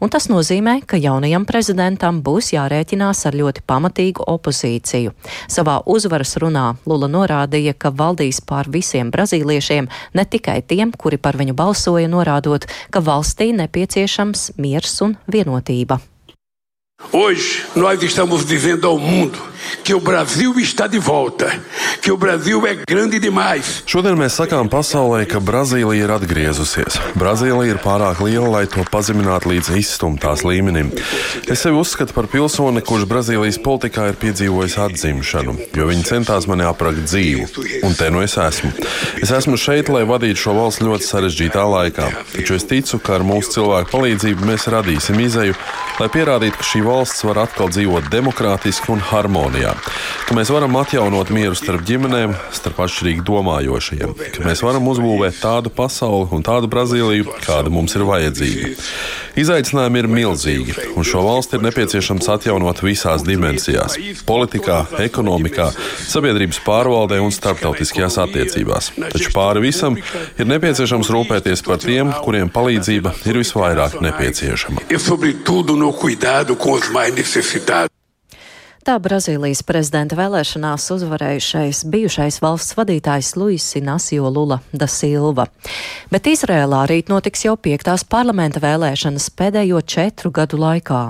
un 0.03 0.11
tas 0.11 0.27
nozīmē, 0.27 0.81
ka 0.83 0.99
jaunajam 0.99 1.47
prezidentam 1.47 2.19
būs 2.19 2.51
jārēķinās 2.57 3.23
ar 3.31 3.39
ļoti 3.39 3.63
pamatīgu 3.63 4.27
opozīciju. 4.27 5.15
Savā 5.47 5.79
uzvaras 5.87 6.35
runā 6.35 6.67
Lula 6.83 7.07
norādīja, 7.07 7.79
ka 7.79 7.95
valdīs 7.95 8.43
pār 8.43 8.67
visiem 8.67 9.07
Brazīlijas 9.07 9.20
brazīliešiem, 9.21 9.89
ne 10.17 10.25
tikai 10.25 10.61
tiem, 10.65 10.93
kuri 10.97 11.21
par 11.21 11.37
viņu 11.39 11.55
balsoja, 11.57 12.09
norādot, 12.11 12.65
ka 12.91 13.03
valstī 13.05 13.51
nepieciešams 13.53 14.55
miers 14.61 14.97
un 15.05 15.17
vienotība. 15.31 16.01
Hoje 17.11 17.65
nós 17.75 18.01
estamos 18.03 18.45
dizendo 18.45 18.87
ao 18.87 18.97
mundo 18.97 19.51
o 19.93 19.99
Brasil 19.99 20.57
está 20.57 20.87
de 20.87 20.99
volta, 20.99 21.51
o 22.09 22.17
Brasil 22.17 22.65
é 22.65 22.75
grande 22.87 23.19
demais. 23.19 23.83
Šodien 23.85 24.15
mēs 24.15 24.37
sakām 24.39 24.69
pasaulē, 24.71 25.25
ka 25.27 25.41
Brazīlija 25.43 26.05
ir 26.05 26.11
atgriezusies. 26.15 26.95
Brazīlija 27.19 27.75
ir 27.75 27.79
pārāk 27.83 28.21
liela, 28.23 28.47
lai 28.47 28.61
to 28.71 28.85
pazeminātu 28.87 29.51
līdz 29.51 29.73
izstumtās 29.81 30.45
līmenim. 30.47 30.93
Es 31.43 31.65
sevi 31.65 31.75
uzskatu 31.75 32.15
par 32.15 32.29
pilsoni, 32.31 32.83
kurš 32.87 33.03
Brazīlijas 33.09 33.59
politikā 33.63 34.07
ir 34.11 34.19
piedzīvojis 34.21 34.77
atzimšanu, 34.85 35.57
jo 35.75 35.89
viņi 35.89 36.07
centās 36.07 36.47
mani 36.47 36.63
aprakt 36.67 37.03
dzīvu. 37.03 37.49
Un 37.83 37.97
te 37.99 38.07
nu 38.13 38.23
es 38.23 38.37
esmu. 38.39 38.71
Es 39.19 39.33
esmu 39.35 39.59
šeit, 39.59 39.91
lai 39.91 40.05
vadītu 40.07 40.45
šo 40.45 40.55
valsts 40.55 40.85
ļoti 40.87 41.09
sarežģītā 41.09 41.67
laikā. 41.67 42.07
Taču 42.31 42.55
es 42.55 42.67
ticu, 42.69 43.01
ka 43.03 43.19
ar 43.19 43.27
mūsu 43.27 43.57
cilvēku 43.57 43.91
palīdzību 43.91 44.47
mēs 44.53 44.69
radīsim 44.71 45.19
izēju, 45.27 45.59
lai 45.99 46.09
pierādītu, 46.15 46.61
ka 46.61 46.69
šī 46.71 46.85
valsts 46.87 46.90
var 47.23 47.45
atkal 47.45 47.69
dzīvot 47.71 48.09
demokrātiski 48.11 48.91
un 48.91 48.99
harmonijā, 49.11 49.71
ka 50.27 50.35
mēs 50.35 50.49
varam 50.51 50.75
atjaunot 50.75 51.29
mieru 51.31 51.55
starp 51.55 51.85
ģimenēm, 51.87 52.33
starp 52.51 52.81
atšķirīgi 52.83 53.23
domājošajiem, 53.27 54.11
ka 54.35 54.43
mēs 54.43 54.63
varam 54.65 54.89
uzbūvēt 54.91 55.39
tādu 55.39 55.71
pasauli 55.71 56.27
un 56.35 56.43
tādu 56.43 56.67
Brazīliju, 56.71 57.37
kāda 57.45 57.71
mums 57.71 57.95
ir 57.95 58.03
vajadzīga. 58.09 58.73
Izaicinājumi 59.39 60.01
ir 60.01 60.09
milzīgi, 60.11 60.75
un 60.99 61.07
šo 61.07 61.23
valsti 61.23 61.55
ir 61.55 61.63
nepieciešams 61.63 62.27
atjaunot 62.33 62.81
visās 62.83 63.23
dimensijās- 63.23 63.95
politikā, 64.31 64.81
ekonomikā, 64.99 65.69
sabiedrības 66.11 66.59
pārvaldē 66.65 67.21
un 67.23 67.31
starptautiskajās 67.31 68.19
attiecībās. 68.25 68.91
Taču 68.99 69.31
pāri 69.31 69.63
visam 69.63 69.95
ir 69.95 70.45
nepieciešams 70.45 71.07
rūpēties 71.15 71.63
par 71.63 71.79
tiem, 71.79 72.11
kuriem 72.25 72.51
palīdzība 72.51 73.15
ir 73.25 73.39
visvairāk 73.39 74.01
nepieciešama. 74.03 74.83
Tā 78.81 78.95
Brazīlijas 78.97 79.59
prezidenta 79.61 80.17
vēlēšanās 80.17 80.87
uzvarējušais 80.95 81.83
bijušais 81.93 82.39
valsts 82.41 82.73
vadītājs 82.73 83.35
Luis 83.37 83.67
Inacio 83.77 84.29
Lula 84.33 84.57
da 84.73 84.87
Silva. 84.89 85.45
Bet 86.09 86.25
Izrēlā 86.31 86.79
rīt 86.89 87.11
notiks 87.13 87.45
jau 87.45 87.53
piektās 87.61 88.01
parlamenta 88.01 88.63
vēlēšanas 88.63 89.29
pēdējo 89.37 89.83
četru 89.85 90.33
gadu 90.33 90.57
laikā. 90.63 91.03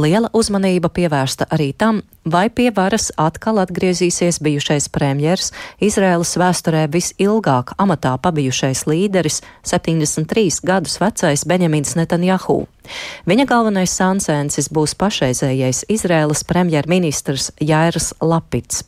Liela 0.00 0.32
uzmanība 0.32 0.88
pievērsta 0.88 1.50
arī 1.52 1.74
tam, 1.76 2.00
vai 2.32 2.48
pie 2.50 2.70
varas 2.74 3.10
atkal 3.16 3.60
atgriezīsies 3.62 4.40
bijušais 4.44 4.88
premjers, 4.92 5.52
Izrēlas 5.80 6.34
vēsturē 6.40 6.86
visilgāk 6.92 7.74
amatā 7.78 8.16
pabijušais 8.22 8.86
līderis, 8.88 9.42
73 9.66 10.60
gadus 10.64 10.98
vecais 11.02 11.44
Benjamins 11.48 11.94
Netanjahu. 11.98 12.66
Viņa 13.28 13.44
galvenais 13.48 13.92
sansēnsis 13.92 14.70
būs 14.72 14.94
pašreizējais 14.98 15.84
Izrēlas 15.92 16.44
premjerministrs 16.48 17.50
Jairs 17.60 18.14
Lapits. 18.20 18.84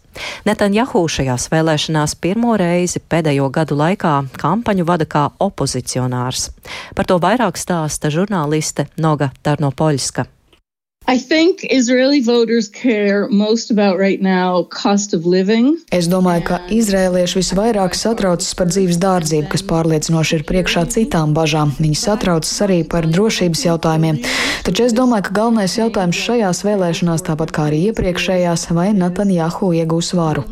Netanjahu 0.49 1.05
šajās 1.09 1.49
vēlēšanās 1.53 2.17
pirmo 2.21 2.57
reizi 2.59 3.01
pēdējo 3.01 3.51
gadu 3.55 3.79
laikā 3.79 4.17
kampaņu 4.41 4.89
vada 4.89 5.07
kā 5.07 5.29
opozicionārs. 5.39 6.51
Par 6.97 7.09
to 7.09 7.21
vairāk 7.23 7.61
stāsta 7.61 8.11
žurnāliste 8.13 8.89
Noga 8.99 9.31
Tarnopoļska. 9.45 10.27
Right 13.99 14.23
now, 14.23 14.62
es 15.90 16.07
domāju, 16.07 16.43
ka 16.47 16.59
izrēlieši 16.71 17.40
visvairāk 17.40 17.97
satraucas 17.99 18.52
par 18.55 18.69
dzīves 18.71 19.00
dārdzību, 19.02 19.49
kas 19.50 19.64
pārliecinoši 19.67 20.37
ir 20.38 20.45
priekšā 20.47 20.85
citām 20.95 21.33
bažām. 21.35 21.73
Viņi 21.83 21.99
satraucas 21.99 22.55
arī 22.62 22.85
par 22.87 23.09
drošības 23.11 23.64
jautājumiem. 23.64 24.21
Taču 24.62 24.85
es 24.87 24.95
domāju, 24.95 25.25
ka 25.26 25.35
galvenais 25.40 25.75
jautājums 25.81 26.21
šajās 26.29 26.62
vēlēšanās, 26.69 27.26
tāpat 27.26 27.55
kā 27.57 27.67
arī 27.73 27.81
iepriekšējās, 27.90 28.69
vai 28.79 28.93
Netanjahu 28.95 29.73
iegūs 29.81 30.12
varu. 30.14 30.47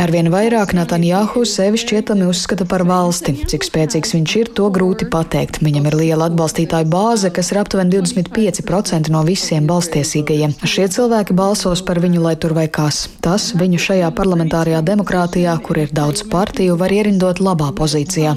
Arvien 0.00 0.32
vairāk 0.32 0.72
Netanjahu 0.80 1.44
sevi 1.44 1.84
šķietami 1.84 2.30
uzskata 2.32 2.64
par 2.64 2.85
valsti. 2.88 3.34
Cik 3.50 3.66
spēcīgs 3.66 4.14
viņš 4.16 4.34
ir, 4.40 4.50
to 4.56 4.68
grūti 4.72 5.08
pateikt. 5.10 5.60
Viņam 5.64 5.88
ir 5.90 5.96
liela 6.00 6.28
atbalstītāju 6.30 6.88
bāze, 6.90 7.30
kas 7.34 7.52
ir 7.52 7.60
aptuveni 7.62 7.92
25% 7.98 9.10
no 9.14 9.22
visiem 9.26 9.66
balstiesīgajiem. 9.68 10.54
Šie 10.66 10.86
cilvēki 10.92 11.36
balsos 11.36 11.82
par 11.86 12.00
viņu, 12.02 12.22
lai 12.24 12.36
tur 12.40 12.54
vai 12.56 12.66
kas. 12.72 13.06
Tas 13.24 13.50
viņu 13.58 13.80
šajā 13.82 14.10
parlamentārajā 14.16 14.82
demokrātijā, 14.86 15.56
kur 15.66 15.82
ir 15.82 15.92
daudz 15.94 16.24
partiju, 16.30 16.78
var 16.80 16.94
ierindot 16.94 17.42
labā 17.42 17.72
pozīcijā. 17.76 18.36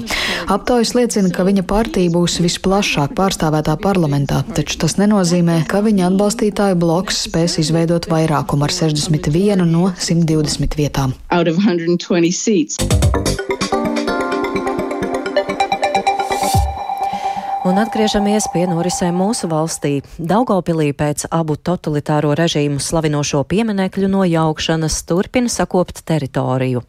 Aptaujas 0.50 0.94
liecina, 0.98 1.30
ka 1.34 1.46
viņa 1.46 1.64
partija 1.70 2.10
būs 2.14 2.40
visplašāk 2.44 3.14
pārstāvētā 3.18 3.76
parlamentā, 3.82 4.42
taču 4.56 4.80
tas 4.82 4.98
nenozīmē, 5.00 5.62
ka 5.70 5.84
viņa 5.86 6.10
atbalstītāju 6.10 6.80
bloks 6.80 7.24
spēs 7.28 7.58
izveidot 7.62 8.10
vairākumu 8.10 8.66
ar 8.66 8.74
61 8.74 9.66
no 9.70 9.90
120 9.96 10.78
vietām. 10.80 11.14
120 11.30 12.34
seats. 12.34 13.69
Un 17.70 17.76
atgriežamies 17.78 18.48
pie 18.50 18.64
norisēm 18.66 19.14
mūsu 19.14 19.46
valstī. 19.46 20.00
Daugopilī 20.18 20.88
pēc 20.96 21.28
abu 21.30 21.54
totalitāro 21.54 22.32
režīmu 22.34 22.80
slavinošo 22.82 23.44
pieminekļu 23.46 24.08
nojaukšanas 24.10 24.96
turpina 25.06 25.52
sakopt 25.52 26.02
teritoriju. 26.10 26.82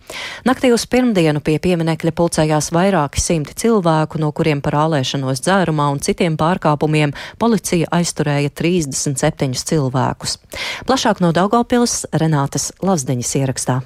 Naktī 0.50 0.72
uz 0.74 0.88
pirmdienu 0.90 1.44
pie 1.46 1.60
pieminekļa 1.62 2.16
pulcējās 2.18 2.72
vairāki 2.74 3.22
simti 3.22 3.54
cilvēku, 3.62 4.18
no 4.24 4.32
kuriem 4.34 4.66
par 4.66 4.80
ālēšanos 4.88 5.46
dzērumā 5.46 5.92
un 5.94 6.02
citiem 6.02 6.40
pārkāpumiem 6.42 7.14
policija 7.38 7.94
aizturēja 8.02 8.50
37 8.50 9.62
cilvēkus. 9.62 10.40
Plašāk 10.90 11.22
no 11.22 11.30
Daugopils 11.30 12.08
Renātas 12.10 12.72
Lazdeņas 12.82 13.38
ierakstā. 13.44 13.82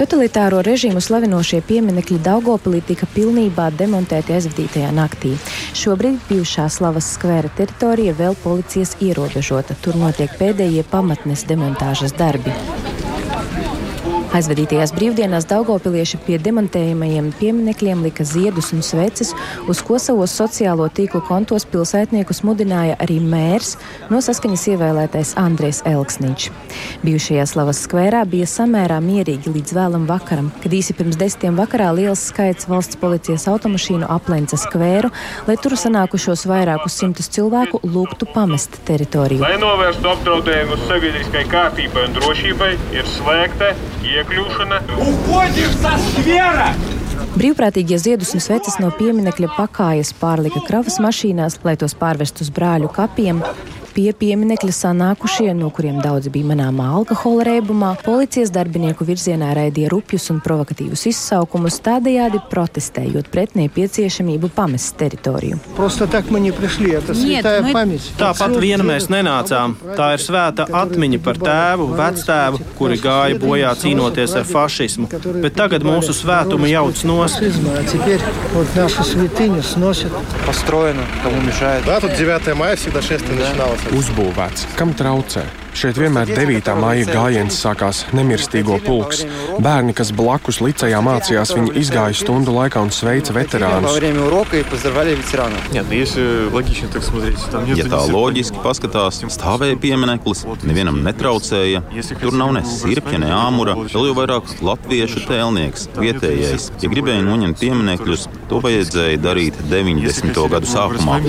Totalitāro 0.00 0.62
režīmu 0.64 1.02
slavinošie 1.04 1.60
pieminekļi 1.68 2.16
Daugopilī 2.24 2.80
tika 2.88 3.08
pilnībā 3.12 3.66
demontēti 3.76 4.32
aizvadītajā 4.38 4.94
naktī. 4.96 5.34
Šobrīd 5.76 6.16
bijušā 6.30 6.64
slavas 6.72 7.10
skvēra 7.18 7.52
teritorija 7.58 8.16
vēl 8.16 8.38
policijas 8.40 8.96
ierobežota. 9.04 9.76
Tur 9.84 10.00
notiek 10.00 10.32
pēdējie 10.40 10.86
pamatnes 10.88 11.44
demontāžas 11.50 12.16
darbi. 12.16 12.56
Aizvadītajās 14.36 14.90
brīvdienās 14.92 15.46
Daugopilieši 15.48 16.18
pie 16.26 16.36
demontējamajiem 16.44 17.30
pieminekļiem 17.38 18.02
lika 18.04 18.24
ziedus 18.28 18.68
un 18.76 18.82
sveces, 18.84 19.30
uz 19.64 19.78
ko 19.80 19.96
savos 20.02 20.34
sociālo 20.36 20.90
tīklu 20.92 21.22
kontos 21.24 21.64
pilsētniekus 21.72 22.42
mudināja 22.44 22.98
arī 23.00 23.16
mērs 23.22 23.78
no 24.12 24.20
saskaņas 24.20 24.66
ievēlētais 24.74 25.30
Andrēs 25.40 25.80
Elksniņš. 25.88 26.50
Bijušajā 27.06 27.46
Slavas 27.48 27.80
skvērā 27.86 28.26
bija 28.28 28.48
samērā 28.50 28.98
mierīgi 29.00 29.54
līdz 29.54 29.72
vēlam 29.78 30.04
vakaram, 30.10 30.50
kad 30.60 30.76
īsi 30.76 30.92
pirms 30.98 31.16
desmitiem 31.16 31.56
vakarā 31.56 31.88
liels 31.96 32.26
skaits 32.28 32.68
valsts 32.68 33.00
policijas 33.00 33.48
automašīnu 33.48 34.10
aplenca 34.18 34.60
skvēru, 34.60 35.14
lai 35.48 35.56
tur 35.62 35.78
sanākušos 35.80 36.44
vairākus 36.50 36.98
simtus 37.00 37.32
cilvēku 37.32 37.80
lūgtu 37.88 38.28
pamest 38.36 38.82
teritoriju. 38.84 39.40
Lai 39.46 39.56
novērstu 39.64 40.12
apdraudējumu 40.12 40.76
sabiedriskai 40.84 41.46
kārtībai 41.56 42.04
un 42.10 42.20
drošībai, 42.20 42.72
ir 43.00 43.12
slēgta 43.16 43.72
iekļūšana 44.26 44.78
iekļūšana. 46.26 46.68
Brīvprātīgie 47.36 47.98
ziedus 48.00 48.32
un 48.34 48.42
sveces 48.42 48.78
no 48.82 48.90
pieminiekļa 48.96 49.52
pakājas 49.54 50.12
pārlika 50.16 50.62
kravas 50.66 50.98
mašīnās, 51.04 51.60
lai 51.64 51.76
tos 51.78 51.94
pārvest 51.98 52.40
uz 52.42 52.50
brāļu 52.50 52.88
kapiem 52.96 53.42
Pie 53.95 54.13
pieminekļa 54.15 54.71
sanākušie, 54.71 55.49
no 55.57 55.67
kuriem 55.75 55.97
daudzi 55.99 56.31
bija 56.31 56.47
manāmā 56.53 56.85
alkohola 56.95 57.43
reibumā, 57.49 57.89
policijas 58.05 58.53
darbinieku 58.55 59.03
virzienā 59.03 59.49
raidīja 59.57 59.89
rupjus 59.91 60.29
un 60.31 60.39
provokatīvus 60.45 61.03
izsaukumus, 61.09 61.81
tādējādi 61.83 62.39
protestējot 62.51 63.27
pret 63.33 63.57
nepieciešamību 63.59 64.51
pamest 64.55 64.95
teritoriju. 65.01 65.59
Tāpat 68.21 68.55
viena 68.63 68.87
mēs 68.87 69.09
nenācām. 69.11 69.75
Tā 69.99 70.07
ir 70.15 70.23
svēta 70.23 70.69
atmiņa 70.83 71.19
par 71.25 71.41
tēvu, 71.43 71.89
vectēvu, 71.99 72.63
kuri 72.79 72.99
gāja 73.03 73.41
bojā 73.43 73.75
cīnoties 73.83 74.37
ar 74.39 74.47
fašismu, 74.47 75.11
bet 75.43 75.59
tagad 75.59 75.83
mūsu 75.87 76.15
svētumu 76.15 76.71
jauc 76.71 77.03
nost. 77.03 77.43
Построено, 80.45 81.01
кому 81.23 81.41
мешает. 81.41 81.83
Да, 81.85 81.99
тут 81.99 82.15
9 82.15 82.55
мая 82.55 82.75
всегда 82.75 83.01
шествие 83.01 83.39
начиналось 83.39 83.81
uzbūvēts, 83.94 84.66
kam 84.78 84.94
traucē. 84.98 85.65
Šeit 85.76 85.98
vienmēr 86.00 86.30
9. 86.32 86.70
māja 86.80 87.04
gājiens 87.04 87.56
sākās 87.60 87.98
nemirstīgo 88.16 88.78
pulks. 88.80 89.18
Bērni, 89.60 89.92
kas 89.96 90.08
blakus 90.16 90.62
licējā 90.64 91.02
mācījās, 91.04 91.50
viņi 91.52 91.74
izgāja 91.82 92.16
stundu 92.16 92.54
laikā 92.56 92.80
un 92.80 92.88
sveica 92.96 93.34
veterānus. 93.36 93.92
Ja 97.76 97.84
tā 97.92 98.00
loģiski 98.08 98.62
paskatās, 98.64 99.20
stāvēja 99.36 99.76
piemineklis, 99.82 100.46
nevienam 100.64 101.02
netraucēja. 101.04 101.84
Tur 102.22 102.38
nav 102.40 102.54
ne 102.56 102.64
sirpja, 102.64 103.20
ne 103.20 103.28
āmura, 103.36 103.76
vēl 103.92 104.08
jau 104.08 104.16
vairāk 104.16 104.54
latviešu 104.64 105.26
tēlnieks, 105.28 105.90
vietējais. 106.00 106.70
Ja 106.80 106.92
gribēja 106.94 107.20
noņemt 107.28 107.60
pieminekļus, 107.60 108.26
to 108.48 108.62
vajadzēja 108.64 109.20
darīt 109.28 109.60
90. 109.68 110.40
gadu 110.56 110.72
sākumā. 110.72 111.20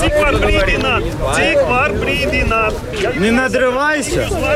Cik 0.00 0.18
var 0.22 0.40
brīdināt? 0.40 1.12
Cik 1.36 1.62
var 1.68 1.92
brīdināt? 1.92 2.13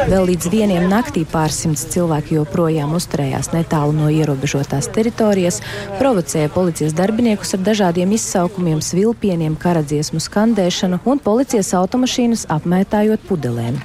Vēl 0.09 0.25
līdz 0.31 0.49
vieniem 0.53 0.85
naktī 0.91 1.25
pārsimts 1.29 1.85
cilvēki 1.93 2.37
joprojām 2.39 2.95
uzturējās 2.97 3.51
netālu 3.55 3.97
no 3.97 4.11
ierobežotās 4.15 4.89
teritorijas, 4.95 5.61
provocēja 5.99 6.53
policijas 6.55 6.95
darbiniekus 6.99 7.57
ar 7.59 7.65
dažādiem 7.67 8.15
izsaukumiem, 8.15 8.81
svilpieniem, 8.85 9.59
karadziesmu 9.59 10.23
skandēšanu 10.23 11.01
un 11.05 11.23
policijas 11.25 11.75
automašīnas 11.81 12.47
apmētājot 12.55 13.27
pudelēm. 13.29 13.83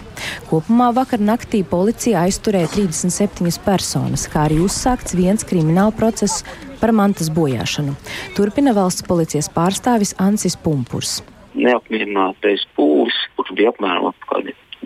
Kopumā 0.52 0.92
vakar 0.96 1.24
naktī 1.24 1.64
policija 1.68 2.28
aizturēja 2.28 2.70
37 2.78 3.60
personas, 3.66 4.30
kā 4.30 4.46
arī 4.48 4.62
uzsākts 4.64 5.18
viens 5.18 5.44
krimināla 5.50 5.96
process 5.98 6.46
par 6.80 6.94
mantas 6.96 7.34
bojāšanu. 7.34 7.98
Turpina 8.38 8.78
valsts 8.78 9.06
policijas 9.08 9.50
pārstāvis 9.52 10.14
Ansis 10.22 10.60
Pumpurs 10.60 11.22
neapmierinātais 11.58 12.66
pūlis, 12.78 13.18
kurš 13.38 13.54
bija 13.58 13.74
apmēram 13.74 14.10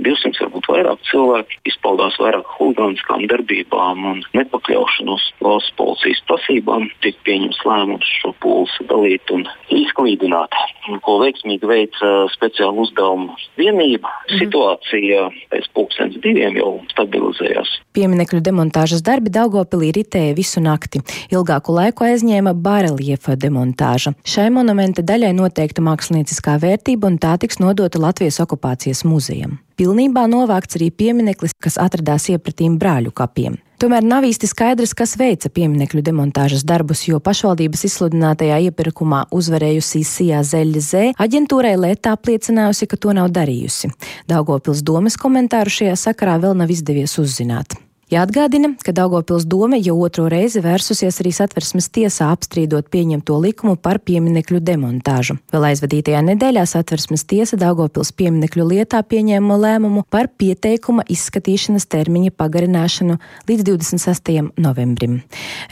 200, 0.08 0.40
varbūt 0.46 0.70
vairāk 0.72 1.04
cilvēki 1.12 1.60
izpaudās 1.72 2.18
vairāk 2.22 2.48
huligāniskām 2.58 3.26
darbībām 3.32 4.06
un 4.12 4.24
nepakļaušanos 4.38 5.26
valsts 5.44 5.76
policijas 5.80 6.24
prasībām. 6.30 6.88
Tika 7.04 7.20
pieņemts 7.28 7.62
lēmums 7.68 8.12
šo 8.22 8.34
pūli 8.44 8.72
sadalīt 8.78 9.34
un 9.36 9.46
izklīdināt, 9.74 10.56
ko 11.04 11.18
veiksmīgi 11.22 11.68
veica 11.68 12.14
speciāla 12.34 12.86
uzdevuma 12.86 13.36
vienība. 13.60 14.10
Mhm. 14.30 14.40
Situācija 14.42 15.28
pēc 15.52 15.70
pulkstenes 15.76 16.22
diviem 16.24 16.58
jau 16.60 16.78
stabilizējās. 16.94 17.78
Pieminekļu 17.98 18.42
demontāžas 18.46 19.04
darbi 19.06 19.32
Daugopilī 19.34 19.92
ritēja 19.96 20.36
visu 20.38 20.64
nakti. 20.64 21.02
Ilgāku 21.34 21.76
laiku 21.76 22.08
aizņēma 22.08 22.54
bareliefa 22.54 23.38
demontāža. 23.40 24.16
Šai 24.28 24.50
monumenta 24.54 25.04
daļai 25.06 25.34
noteikta 25.38 25.84
mākslinieckā 25.86 26.58
vērtība 26.64 27.12
un 27.12 27.22
tā 27.22 27.38
tiks 27.42 27.62
nodota 27.64 28.02
Latvijas 28.02 28.40
okupācijas 28.44 29.06
muzejam. 29.08 29.58
Pilnībā 29.78 30.24
novākts 30.26 30.80
arī 30.80 30.88
piemineklis, 30.90 31.54
kas 31.62 31.76
atradās 31.78 32.24
iepratīm 32.34 32.80
brāļu 32.82 33.12
kapiem. 33.14 33.60
Tomēr 33.78 34.02
nav 34.02 34.26
īsti 34.26 34.50
skaidrs, 34.50 34.96
kas 34.98 35.14
veica 35.22 35.52
pieminekļu 35.54 36.02
demontāžas 36.02 36.64
darbus, 36.66 37.04
jo 37.06 37.20
pašvaldības 37.22 37.86
izsludinātajā 37.86 38.58
iepirkumā 38.72 39.28
uzvarējusī 39.38 40.02
Sijā 40.02 40.42
Zeļa 40.42 40.82
Zē 40.82 41.06
aģentūrai 41.22 41.76
Lētā 41.78 42.18
apliecinājusi, 42.18 42.90
ka 42.90 42.98
to 42.98 43.14
nav 43.14 43.30
darījusi. 43.38 43.94
Daugopils 44.26 44.82
domas 44.82 45.22
komentāru 45.22 45.70
šajā 45.70 45.94
sakarā 46.08 46.40
vēl 46.42 46.58
nav 46.58 46.74
izdevies 46.74 47.14
uzzināt. 47.22 47.78
Jāatgādina, 48.08 48.70
ka 48.88 48.94
Daugopils 48.96 49.44
doma 49.52 49.76
jau 49.76 49.98
otro 50.00 50.30
reizi 50.32 50.62
vērsusies 50.64 51.18
arī 51.20 51.34
satversmes 51.36 51.90
tiesā 51.92 52.30
apstrīdot 52.32 52.88
pieņemto 52.88 53.36
likumu 53.44 53.76
par 53.76 54.00
pieminekļu 54.00 54.62
demontāžu. 54.64 55.36
Vēl 55.52 55.66
aizvadītajā 55.74 56.22
nedēļā 56.30 56.64
satversmes 56.72 57.28
tiesa 57.28 57.60
Daugopils 57.60 58.14
pieminekļu 58.16 58.70
lietā 58.72 59.04
pieņēma 59.04 59.60
lēmumu 59.60 60.06
par 60.08 60.32
pieteikuma 60.40 61.04
izskatīšanas 61.12 61.90
termiņa 61.92 62.32
pagarināšanu 62.40 63.20
līdz 63.52 63.68
26. 63.74 64.38
novembrim. 64.56 65.20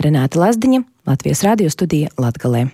Renāta 0.04 0.44
Lazdiņa, 0.44 0.84
Latvijas 1.08 1.48
radio 1.48 1.72
studija 1.72 2.12
Latgalē. 2.20 2.68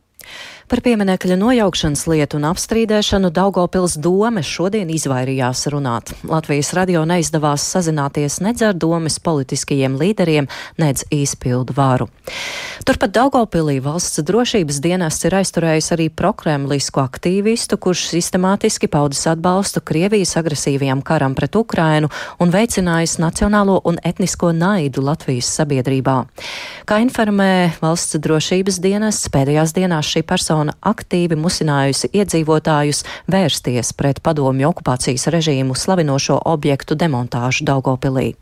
Par 0.72 0.80
pieminekļa 0.80 1.36
nojaukšanas 1.36 2.06
lietu 2.08 2.38
un 2.40 2.46
apstrīdēšanu 2.48 3.28
Daugopils 3.36 3.98
dome 4.00 4.40
šodien 4.40 4.88
izvairījās 4.96 5.66
runāt. 5.74 6.14
Latvijas 6.24 6.70
radio 6.78 7.02
neizdevās 7.04 7.66
sazināties 7.74 8.38
nedz 8.40 8.64
ar 8.64 8.78
domes 8.80 9.18
politiskajiem 9.20 9.98
līderiem, 10.00 10.48
nedz 10.80 11.04
izpildu 11.12 11.76
varu. 11.76 12.08
Turpat 12.88 13.12
Daugopilī 13.18 13.82
valsts 13.84 14.24
drošības 14.24 14.80
dienests 14.80 15.28
ir 15.28 15.36
aizturējis 15.42 15.92
arī 15.92 16.06
prokremlisku 16.08 17.04
aktīvistu, 17.04 17.76
kurš 17.76 18.06
sistemātiski 18.14 18.88
paudis 18.88 19.26
atbalstu 19.28 19.84
Krievijas 19.84 20.38
agresīvajam 20.40 21.04
karam 21.04 21.36
pret 21.36 21.60
Ukrainu 21.60 22.08
un 22.40 22.56
veicinājis 22.56 23.18
nacionālo 23.20 23.82
un 23.84 24.00
etnisko 24.08 24.54
naidu 24.56 25.04
Latvijas 25.04 25.52
sabiedrībā. 25.52 26.16
Kā 26.88 27.04
informē 27.04 27.52
valsts 27.84 28.16
drošības 28.24 28.80
dienests, 28.80 29.28
pēdējās 29.36 29.76
dienās 29.76 30.16
šī 30.16 30.24
persona 30.24 30.61
persona 30.62 30.74
aktīvi 30.86 31.36
musinājusi 31.40 32.12
iedzīvotājus 32.14 33.04
vērsties 33.32 33.94
pret 33.98 34.22
padomju 34.22 34.70
okupācijas 34.70 35.28
režīmu 35.34 35.74
slavinošo 35.76 36.38
objektu 36.46 36.96
demontāžu 36.96 37.66
Daugopilī. 37.66 38.36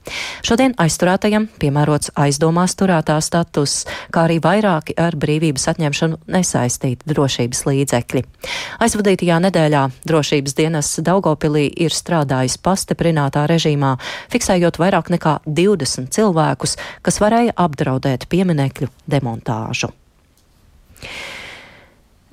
Šodien 0.43 0.73
aizturētajam 0.77 1.47
piemērots 1.59 2.11
aizdomās 2.15 2.75
turētā 2.75 3.19
status, 3.21 3.85
kā 4.11 4.25
arī 4.27 4.39
vairāki 4.43 4.97
ar 4.99 5.15
brīvības 5.15 5.69
atņemšanu 5.71 6.19
nesaistīti 6.27 7.07
drošības 7.07 7.63
līdzekļi. 7.69 8.25
Aizvadītajā 8.83 9.39
nedēļā 9.47 9.85
drošības 10.03 10.57
dienas 10.59 10.91
Daugopilī 10.99 11.69
ir 11.71 11.95
strādājis 11.95 12.59
pastiprinātā 12.59 13.47
režīmā, 13.47 13.95
fiksējot 14.33 14.81
vairāk 14.81 15.13
nekā 15.15 15.39
20 15.47 16.11
cilvēkus, 16.11 16.75
kas 17.01 17.23
varēja 17.23 17.55
apdraudēt 17.55 18.27
pieminekļu 18.27 18.91
demontāžu. 19.07 19.93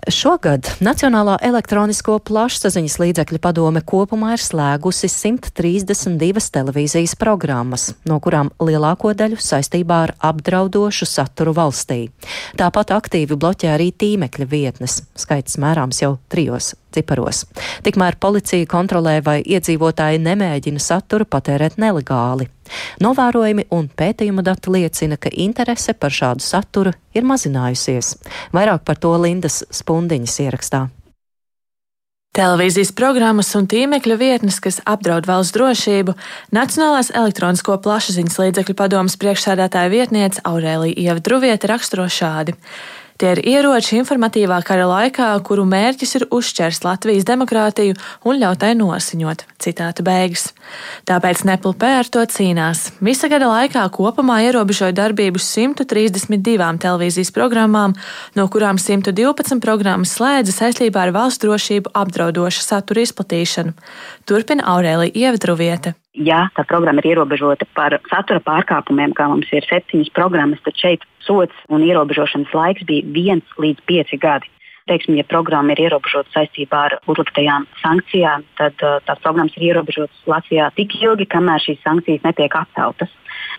Šogad 0.06 0.68
Nacionālā 0.78 1.34
elektronisko 1.42 2.20
plašsaziņas 2.22 2.94
līdzekļu 3.02 3.40
padome 3.42 3.80
kopumā 3.82 4.36
ir 4.36 4.42
slēgusi 4.44 5.10
132 5.10 6.44
televīzijas 6.54 7.16
programmas, 7.18 7.88
no 8.06 8.20
kurām 8.22 8.52
lielāko 8.62 9.10
daļu 9.18 9.40
saistībā 9.42 9.98
ar 10.04 10.14
apdraudošu 10.30 11.10
saturu 11.10 11.56
valstī. 11.58 12.04
Tāpat 12.54 12.94
aktīvi 12.94 13.34
bloķē 13.34 13.74
arī 13.74 13.90
tīmekļa 13.98 14.46
vietnes, 14.46 15.00
skaits 15.18 15.58
mērāms 15.58 16.04
jau 16.04 16.14
trijos 16.30 16.76
ciparos. 16.94 17.42
Tikmēr 17.82 18.20
policija 18.22 18.70
kontrolē, 18.70 19.18
vai 19.26 19.40
iedzīvotāji 19.42 20.22
nemēģina 20.22 20.86
saturu 20.86 21.26
patērēt 21.26 21.82
nelegāli. 21.82 22.46
Novērojumi 23.04 23.68
un 23.76 23.88
pētījuma 23.88 24.44
dati 24.46 24.72
liecina, 24.74 25.18
ka 25.20 25.32
interese 25.32 25.94
par 25.94 26.14
šādu 26.14 26.44
saturu 26.44 26.94
ir 27.16 27.26
mazinājusies. 27.26 28.16
Vairāk 28.56 28.84
par 28.86 29.00
to 29.00 29.16
Lindas 29.20 29.62
Spundiņas 29.70 30.38
ierakstā. 30.46 30.86
Televīzijas 32.36 32.90
programmas 32.92 33.48
un 33.56 33.64
tīmekļa 33.64 34.16
vietnes, 34.20 34.58
kas 34.60 34.82
apdraud 34.84 35.24
valsts 35.24 35.54
drošību, 35.56 36.12
Nacionālās 36.52 37.08
elektronisko 37.16 37.78
plašsaziņas 37.80 38.36
līdzekļu 38.42 38.76
padomas 38.76 39.16
priekšsēdētāja 39.22 39.88
vietniece 39.88 40.44
Aurēlija 40.44 40.98
Ieva 41.00 41.22
Druvieta 41.24 41.70
raksturo 41.72 42.04
šādi. 42.12 42.52
Tie 43.16 43.30
ir 43.32 43.40
ieroči 43.48 43.96
informatīvā 43.96 44.58
kara 44.66 44.84
laikā, 44.90 45.30
kuru 45.46 45.64
mērķis 45.68 46.10
ir 46.18 46.24
uzšķerst 46.36 46.84
Latvijas 46.84 47.24
demokrātiju 47.24 47.96
un 48.28 48.40
ļaut 48.42 48.60
tai 48.60 48.74
nosiņot. 48.76 49.46
Citāta 49.62 50.04
beigas. 50.04 50.50
Tāpēc 51.08 51.46
Neplupē 51.48 51.94
ar 52.02 52.10
to 52.12 52.20
cīnās. 52.28 52.90
Visa 53.00 53.30
gada 53.32 53.48
laikā 53.48 53.86
kopumā 53.96 54.42
ierobežoja 54.44 54.92
darbību 55.00 55.40
132 55.40 56.76
televīzijas 56.84 57.32
programmām, 57.32 57.96
no 58.36 58.48
kurām 58.52 58.76
112 58.76 59.64
programmas 59.64 60.12
slēdza 60.18 60.52
saistībā 60.60 61.08
ar 61.08 61.16
valsts 61.16 61.40
drošību 61.44 61.96
apdraudoša 61.96 62.68
satura 62.68 63.06
izplatīšanu. 63.06 63.72
Turpina 64.28 64.68
Aurēlija 64.76 65.16
Ievdruviete 65.26 65.96
ja 66.16 66.46
tā 66.56 66.64
programma 66.68 67.02
ir 67.04 67.12
ierobežota 67.14 67.68
par 67.76 67.98
satura 68.10 68.40
pārkāpumiem, 68.44 69.14
kā 69.16 69.28
mums 69.30 69.50
ir 69.52 69.66
septiņas 69.68 70.12
programmas, 70.16 70.62
tad 70.64 70.78
šeit 70.80 71.06
sots 71.24 71.64
un 71.68 71.84
ierobežošanas 71.86 72.52
laiks 72.56 72.86
bija 72.88 73.06
viens 73.12 73.58
līdz 73.60 73.84
pieci 73.86 74.18
gadi. 74.20 74.50
Teiksim, 74.86 75.16
ja 75.18 75.24
programma 75.26 75.74
ir 75.74 75.80
ierobežota 75.88 76.30
saistībā 76.30 76.80
ar 76.88 76.92
uzliktajām 77.10 77.64
sankcijām, 77.80 78.44
tad 78.54 78.78
uh, 78.86 79.00
tās 79.02 79.18
programmas 79.24 79.56
ir 79.58 79.72
ierobežotas 79.72 80.20
Latvijā 80.30 80.68
tik 80.76 80.94
ilgi, 81.00 81.26
kamēr 81.26 81.64
šīs 81.64 81.80
sankcijas 81.82 82.22
netiek 82.22 82.54
atceltas. 82.54 83.10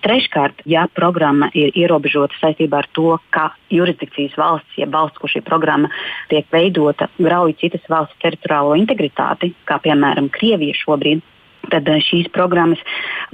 Treškārt, 0.06 0.62
ja 0.70 0.86
programma 0.96 1.50
ir 1.58 1.76
ierobežota 1.76 2.38
saistībā 2.39 2.80
ar 2.80 2.88
to, 2.96 3.17
ka 3.36 3.50
jurisdikcijas 3.74 4.38
valsts, 4.39 4.78
ja 4.80 4.88
valsts, 4.88 5.20
kur 5.20 5.32
šī 5.34 5.43
programma 5.43 5.91
tiek 6.32 6.48
veidota, 6.54 7.10
grauj 7.20 7.58
citas 7.60 7.84
valsts 7.91 8.15
teritoriālo 8.24 8.78
integritāti, 8.80 9.52
kā 9.67 9.82
piemēram 9.84 10.32
Krievija 10.32 10.80
šobrīd, 10.80 11.26
tad 11.71 11.89
eh, 11.91 12.01
šīs 12.03 12.30
programmas 12.36 12.82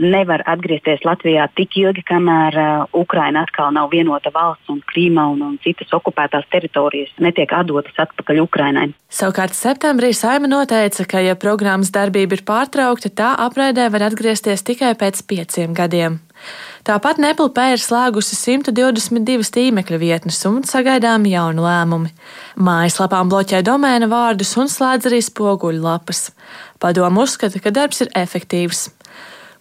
nevar 0.02 0.44
atgriezties 0.50 1.06
Latvijā 1.06 1.46
tik 1.58 1.78
ilgi, 1.78 2.02
kamēr 2.08 2.58
uh, 2.58 2.86
Ukraina 2.98 3.44
atkal 3.46 3.72
nav 3.76 3.92
vienota 3.94 4.32
valsts 4.34 4.72
un 4.74 4.82
Krīma 4.90 5.28
un, 5.34 5.44
un 5.46 5.60
citas 5.64 5.94
okupētās 5.94 6.48
teritorijas 6.54 7.14
netiek 7.22 7.54
atdotas 7.54 8.00
atpakaļ 8.08 8.42
Ukrainai. 8.44 8.88
Savukārt 9.14 9.54
septembrī 9.58 10.14
Saima 10.18 10.50
noteica, 10.50 11.06
ka, 11.10 11.22
ja 11.22 11.38
programmas 11.40 11.94
darbība 11.94 12.40
ir 12.40 12.46
pārtraukta, 12.48 13.14
tā 13.14 13.34
apraidē 13.46 13.90
var 13.94 14.10
atgriezties 14.10 14.66
tikai 14.66 14.96
pēc 14.98 15.22
pieciem 15.30 15.78
gadiem. 15.78 16.20
Tāpat 16.84 17.20
Neplupē 17.24 17.70
ir 17.74 17.80
slēgusi 17.80 18.36
122 18.36 19.52
tīmekļa 19.56 20.00
vietnes 20.02 20.42
un 20.50 20.64
sagaidām 20.68 21.28
jaunu 21.30 21.64
lēmumu. 21.64 22.12
Mājaslapām 22.60 23.32
bloķē 23.32 23.62
domēna 23.64 24.10
vārdus 24.12 24.52
un 24.60 24.72
slēdz 24.72 25.08
arī 25.08 25.22
spoguļu 25.24 25.80
lapas. 25.84 26.28
Padomu 26.84 27.24
uzskata, 27.24 27.62
ka 27.64 27.72
darbs 27.72 28.04
ir 28.04 28.12
efektīvs. 28.20 28.90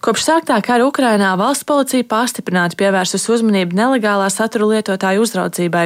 Kopš 0.03 0.25
sāktā 0.25 0.57
kara 0.59 0.83
Ukrainā 0.83 1.29
valsts 1.39 1.63
policija 1.63 2.03
pastiprināti 2.03 2.75
pievērsus 2.75 3.23
uzmanību 3.31 3.77
nelegālā 3.77 4.25
satura 4.27 4.67
lietotāju 4.73 5.23
uzraudzībai. 5.23 5.83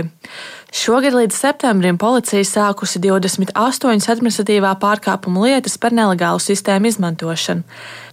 Šogad 0.74 1.14
līdz 1.14 1.38
septembrim 1.38 2.00
policija 2.02 2.42
sākusi 2.50 2.98
28 3.04 4.10
administratīvā 4.16 4.72
pārkāpuma 4.82 5.44
lietas 5.46 5.78
par 5.78 5.94
nelegālu 5.94 6.42
sistēmu 6.42 6.90
izmantošanu. 6.90 7.62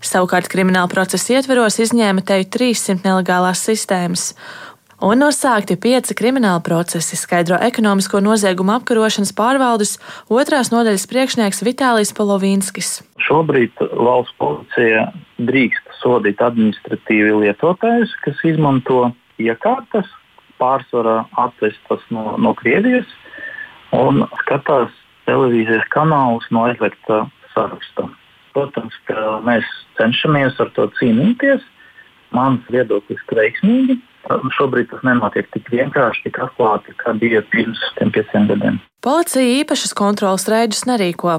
Savukārt 0.04 0.52
krimināla 0.52 0.92
procesa 0.92 1.38
ietveros 1.38 1.80
izņēma 1.86 2.26
teju 2.28 2.50
300 2.58 3.00
nelegālās 3.08 3.64
sistēmas 3.64 4.28
un 5.04 5.20
nosākti 5.20 5.76
pieci 5.80 6.14
krimināla 6.16 6.60
procesi, 6.64 7.16
skaidro 7.16 7.58
ekonomisko 7.64 8.20
noziegumu 8.24 8.76
apkarošanas 8.76 9.34
pārvaldes 9.36 9.96
otrās 10.32 10.70
nodaļas 10.74 11.08
priekšnieks 11.10 11.64
Vitālijs 11.66 12.14
Polovīnskis. 12.16 12.98
Šobrīd 13.24 13.80
valsts 13.96 14.36
policija 14.40 15.08
drīkst 15.40 15.83
sodīt 16.04 16.42
administratīvi 16.44 17.32
lietotājus, 17.44 18.12
kas 18.24 18.40
izmanto 18.46 19.08
iekārtas, 19.40 20.06
pārsvarā 20.60 21.24
atvestas 21.40 22.04
no, 22.14 22.36
no 22.38 22.54
Krievijas 22.58 23.08
un 23.96 24.24
skatās 24.42 24.92
televīzijas 25.28 25.86
kanālus 25.94 26.46
no 26.54 26.66
aizliegta 26.68 27.24
saraksta. 27.54 28.08
Protams, 28.54 28.94
ka 29.08 29.40
mēs 29.46 29.66
cenšamies 29.98 30.60
ar 30.62 30.70
to 30.76 30.86
cīnīties. 31.00 31.64
Mans 32.34 32.62
viedoklis 32.70 33.22
ir 33.30 33.40
veiksmīgi. 33.40 33.98
Šobrīd 34.56 34.88
tas 34.90 35.02
nenotiek 35.06 35.50
tik 35.54 35.68
vienkārši, 35.74 36.28
tik 36.28 36.40
atklāti, 36.46 36.94
kā 37.02 37.14
bija 37.18 37.42
pirms 37.52 37.82
pieciem 37.98 38.48
gadiem. 38.50 38.78
Policija 39.04 39.44
īpašas 39.60 39.92
kontrolas 39.92 40.46
reidus 40.48 40.86
nerīko. 40.88 41.34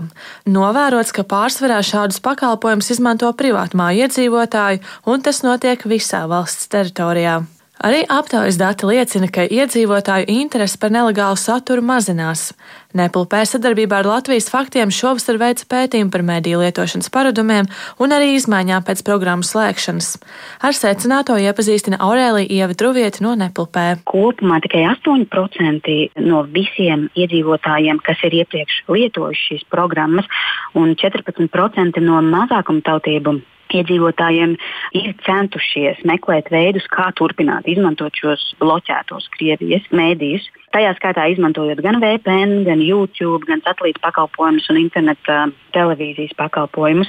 Novērots, 0.46 1.10
ka 1.16 1.26
pārsvarā 1.26 1.80
šādus 1.82 2.22
pakalpojumus 2.22 2.92
izmanto 2.94 3.32
privātmāju 3.34 4.06
iedzīvotāji, 4.06 4.84
un 5.10 5.26
tas 5.26 5.42
notiek 5.42 5.88
visā 5.90 6.28
valsts 6.30 6.70
teritorijā. 6.70 7.40
Arī 7.84 8.06
aptaujas 8.08 8.56
dati 8.56 8.88
liecina, 8.88 9.28
ka 9.28 9.44
iedzīvotāju 9.52 10.30
interese 10.32 10.78
par 10.80 10.94
nelegālu 10.96 11.36
saturu 11.36 11.84
mazinās. 11.84 12.54
Nepulpē 12.96 13.42
sadarbībā 13.44 13.98
ar 14.00 14.08
Latvijas 14.08 14.48
faktiem 14.48 14.94
šovasar 14.96 15.36
veica 15.42 15.66
pētījumu 15.74 16.14
par 16.14 16.24
mēdīju 16.24 16.62
lietošanas 16.62 17.12
paradumiem 17.12 17.68
un 18.00 18.16
arī 18.16 18.32
izmaiņām 18.38 18.86
pēc 18.88 19.04
programmas 19.04 19.52
slēgšanas. 19.52 20.14
Ar 20.64 20.78
secināto 20.78 21.36
iepazīstina 21.36 22.00
Aurēlija 22.00 22.48
Ieva 22.48 22.78
Druvieta 22.80 23.26
no 23.26 23.34
Nepulpē. 23.36 23.84
Kopumā 24.08 24.62
tikai 24.64 24.86
8% 24.94 25.98
no 26.24 26.46
visiem 26.56 27.10
iedzīvotājiem, 27.12 28.00
kas 28.08 28.24
ir 28.24 28.40
iepriekš 28.40 28.86
lietojuši 28.88 29.50
šīs 29.50 29.68
programmas, 29.68 30.32
un 30.80 30.96
14% 30.96 32.00
no 32.08 32.24
mazākumtautību 32.24 33.36
iedzīvotājiem 33.80 34.56
ir 34.98 35.16
centušies 35.26 36.04
meklēt 36.08 36.52
veidus, 36.54 36.88
kā 36.92 37.12
turpināt 37.20 37.68
izmantot 37.72 38.16
šos 38.20 38.54
bloķētos 38.62 39.32
Krievijas 39.36 39.88
mēdījus. 39.96 40.48
Tajā 40.76 40.90
skaitā 40.98 41.30
izmantojot 41.32 41.80
gan 41.80 42.02
VPN, 42.02 42.66
gan 42.68 42.82
YouTube, 42.84 43.46
gan 43.48 43.62
satelīta 43.64 44.02
pakalpojumus 44.04 44.66
un 44.74 44.80
interneta 44.82 45.46
televīzijas 45.72 46.34
pakalpojumus. 46.36 47.08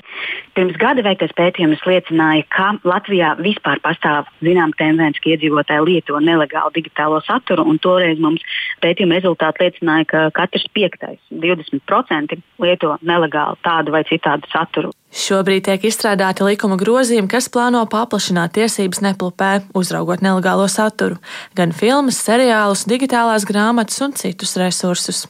Pirms 0.54 0.78
gada 0.78 1.02
veiktais 1.02 1.34
pētījums 1.34 1.82
liecināja, 1.88 2.44
ka 2.54 2.68
Latvijā 2.86 3.32
vispār 3.40 3.82
pastāv 3.82 4.30
zināma 4.38 4.76
tendence, 4.78 5.18
ka 5.18 5.32
iedzīvotāji 5.34 5.86
lieto 5.88 6.20
nelegālu 6.22 6.76
digitālo 6.76 7.18
saturu. 7.26 7.66
Toreiz 7.82 8.22
mums 8.22 8.44
pētījuma 8.84 9.18
rezultāti 9.18 9.66
liecināja, 9.66 10.06
ka 10.12 10.22
katrs 10.38 10.68
piektais, 10.76 11.18
20% 11.34 12.38
lieto 12.62 12.94
nelegālu 13.02 13.58
tādu 13.66 13.98
vai 13.98 14.06
citādu 14.06 14.46
saturu. 14.54 14.94
Šobrīd 15.14 15.64
tiek 15.68 15.86
izstrādāti 15.88 16.44
likuma 16.44 16.76
grozījumi, 16.80 17.30
kas 17.30 17.48
plāno 17.52 17.84
paplašināt 17.90 18.56
tiesības 18.58 19.00
neplupē, 19.06 19.50
uzraugot 19.78 20.24
nelegālo 20.24 20.66
saturu, 20.68 21.20
gan 21.56 21.72
filmas, 21.72 22.18
seriālus, 22.26 22.84
digitālās 22.90 23.46
grāmatas 23.48 24.02
un 24.04 24.16
citus 24.18 24.56
resursus. 24.60 25.24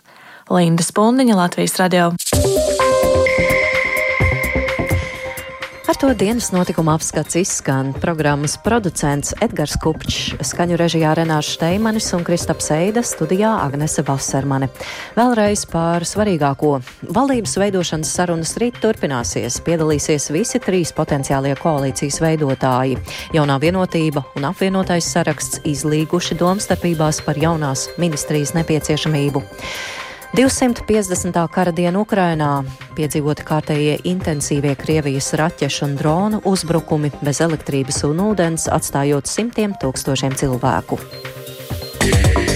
Linda 0.50 0.82
Spundiņa, 0.86 1.36
Latvijas 1.38 1.78
radio. 1.82 2.12
Ar 5.86 5.94
to 5.94 6.08
dienas 6.14 6.48
notikuma 6.50 6.96
apskats 6.98 7.36
izskan 7.38 7.92
programmas 8.02 8.56
producents 8.58 9.30
Edgars 9.40 9.76
Kupčs, 9.78 10.32
skaņu 10.42 10.74
režijā 10.80 11.12
Renārs 11.14 11.52
Šteimanis 11.54 12.08
un 12.16 12.24
Kristaps 12.26 12.72
Eida, 12.74 13.04
studijā 13.06 13.52
Agnese 13.62 14.02
Vassermane. 14.02 14.66
Vēlreiz 15.14 15.62
par 15.70 16.02
svarīgāko. 16.02 16.72
Valdības 17.06 17.54
veidošanas 17.62 18.10
sarunas 18.18 18.56
rīt 18.58 18.80
turpināsies. 18.82 19.60
Piedalīsies 19.62 20.26
visi 20.34 20.58
trīs 20.64 20.90
potenciālie 20.96 21.54
koalīcijas 21.60 22.18
veidotāji. 22.24 22.98
Jaunā 23.38 23.60
vienotība 23.62 24.24
un 24.34 24.48
apvienotais 24.50 25.06
saraksts 25.14 25.62
izlīguši 25.62 26.34
domstarpībās 26.42 27.22
par 27.22 27.38
jaunās 27.38 27.86
ministrijas 28.02 28.56
nepieciešamību. 28.58 29.44
250. 30.36 31.48
kara 31.48 31.72
diena 31.72 32.02
Ukrainā 32.02 32.48
piedzīvoti 32.92 33.44
kārtējie 33.48 33.94
intensīvie 34.10 34.74
Krievijas 34.76 35.30
raķešu 35.40 35.86
un 35.86 35.94
dronu 35.96 36.42
uzbrukumi 36.50 37.08
bez 37.22 37.40
elektrības 37.46 38.02
un 38.10 38.20
ūdens, 38.26 38.68
atstājot 38.68 39.32
simtiem 39.32 39.72
tūkstošiem 39.80 40.36
cilvēku. 40.36 41.00
Yeah. 42.04 42.55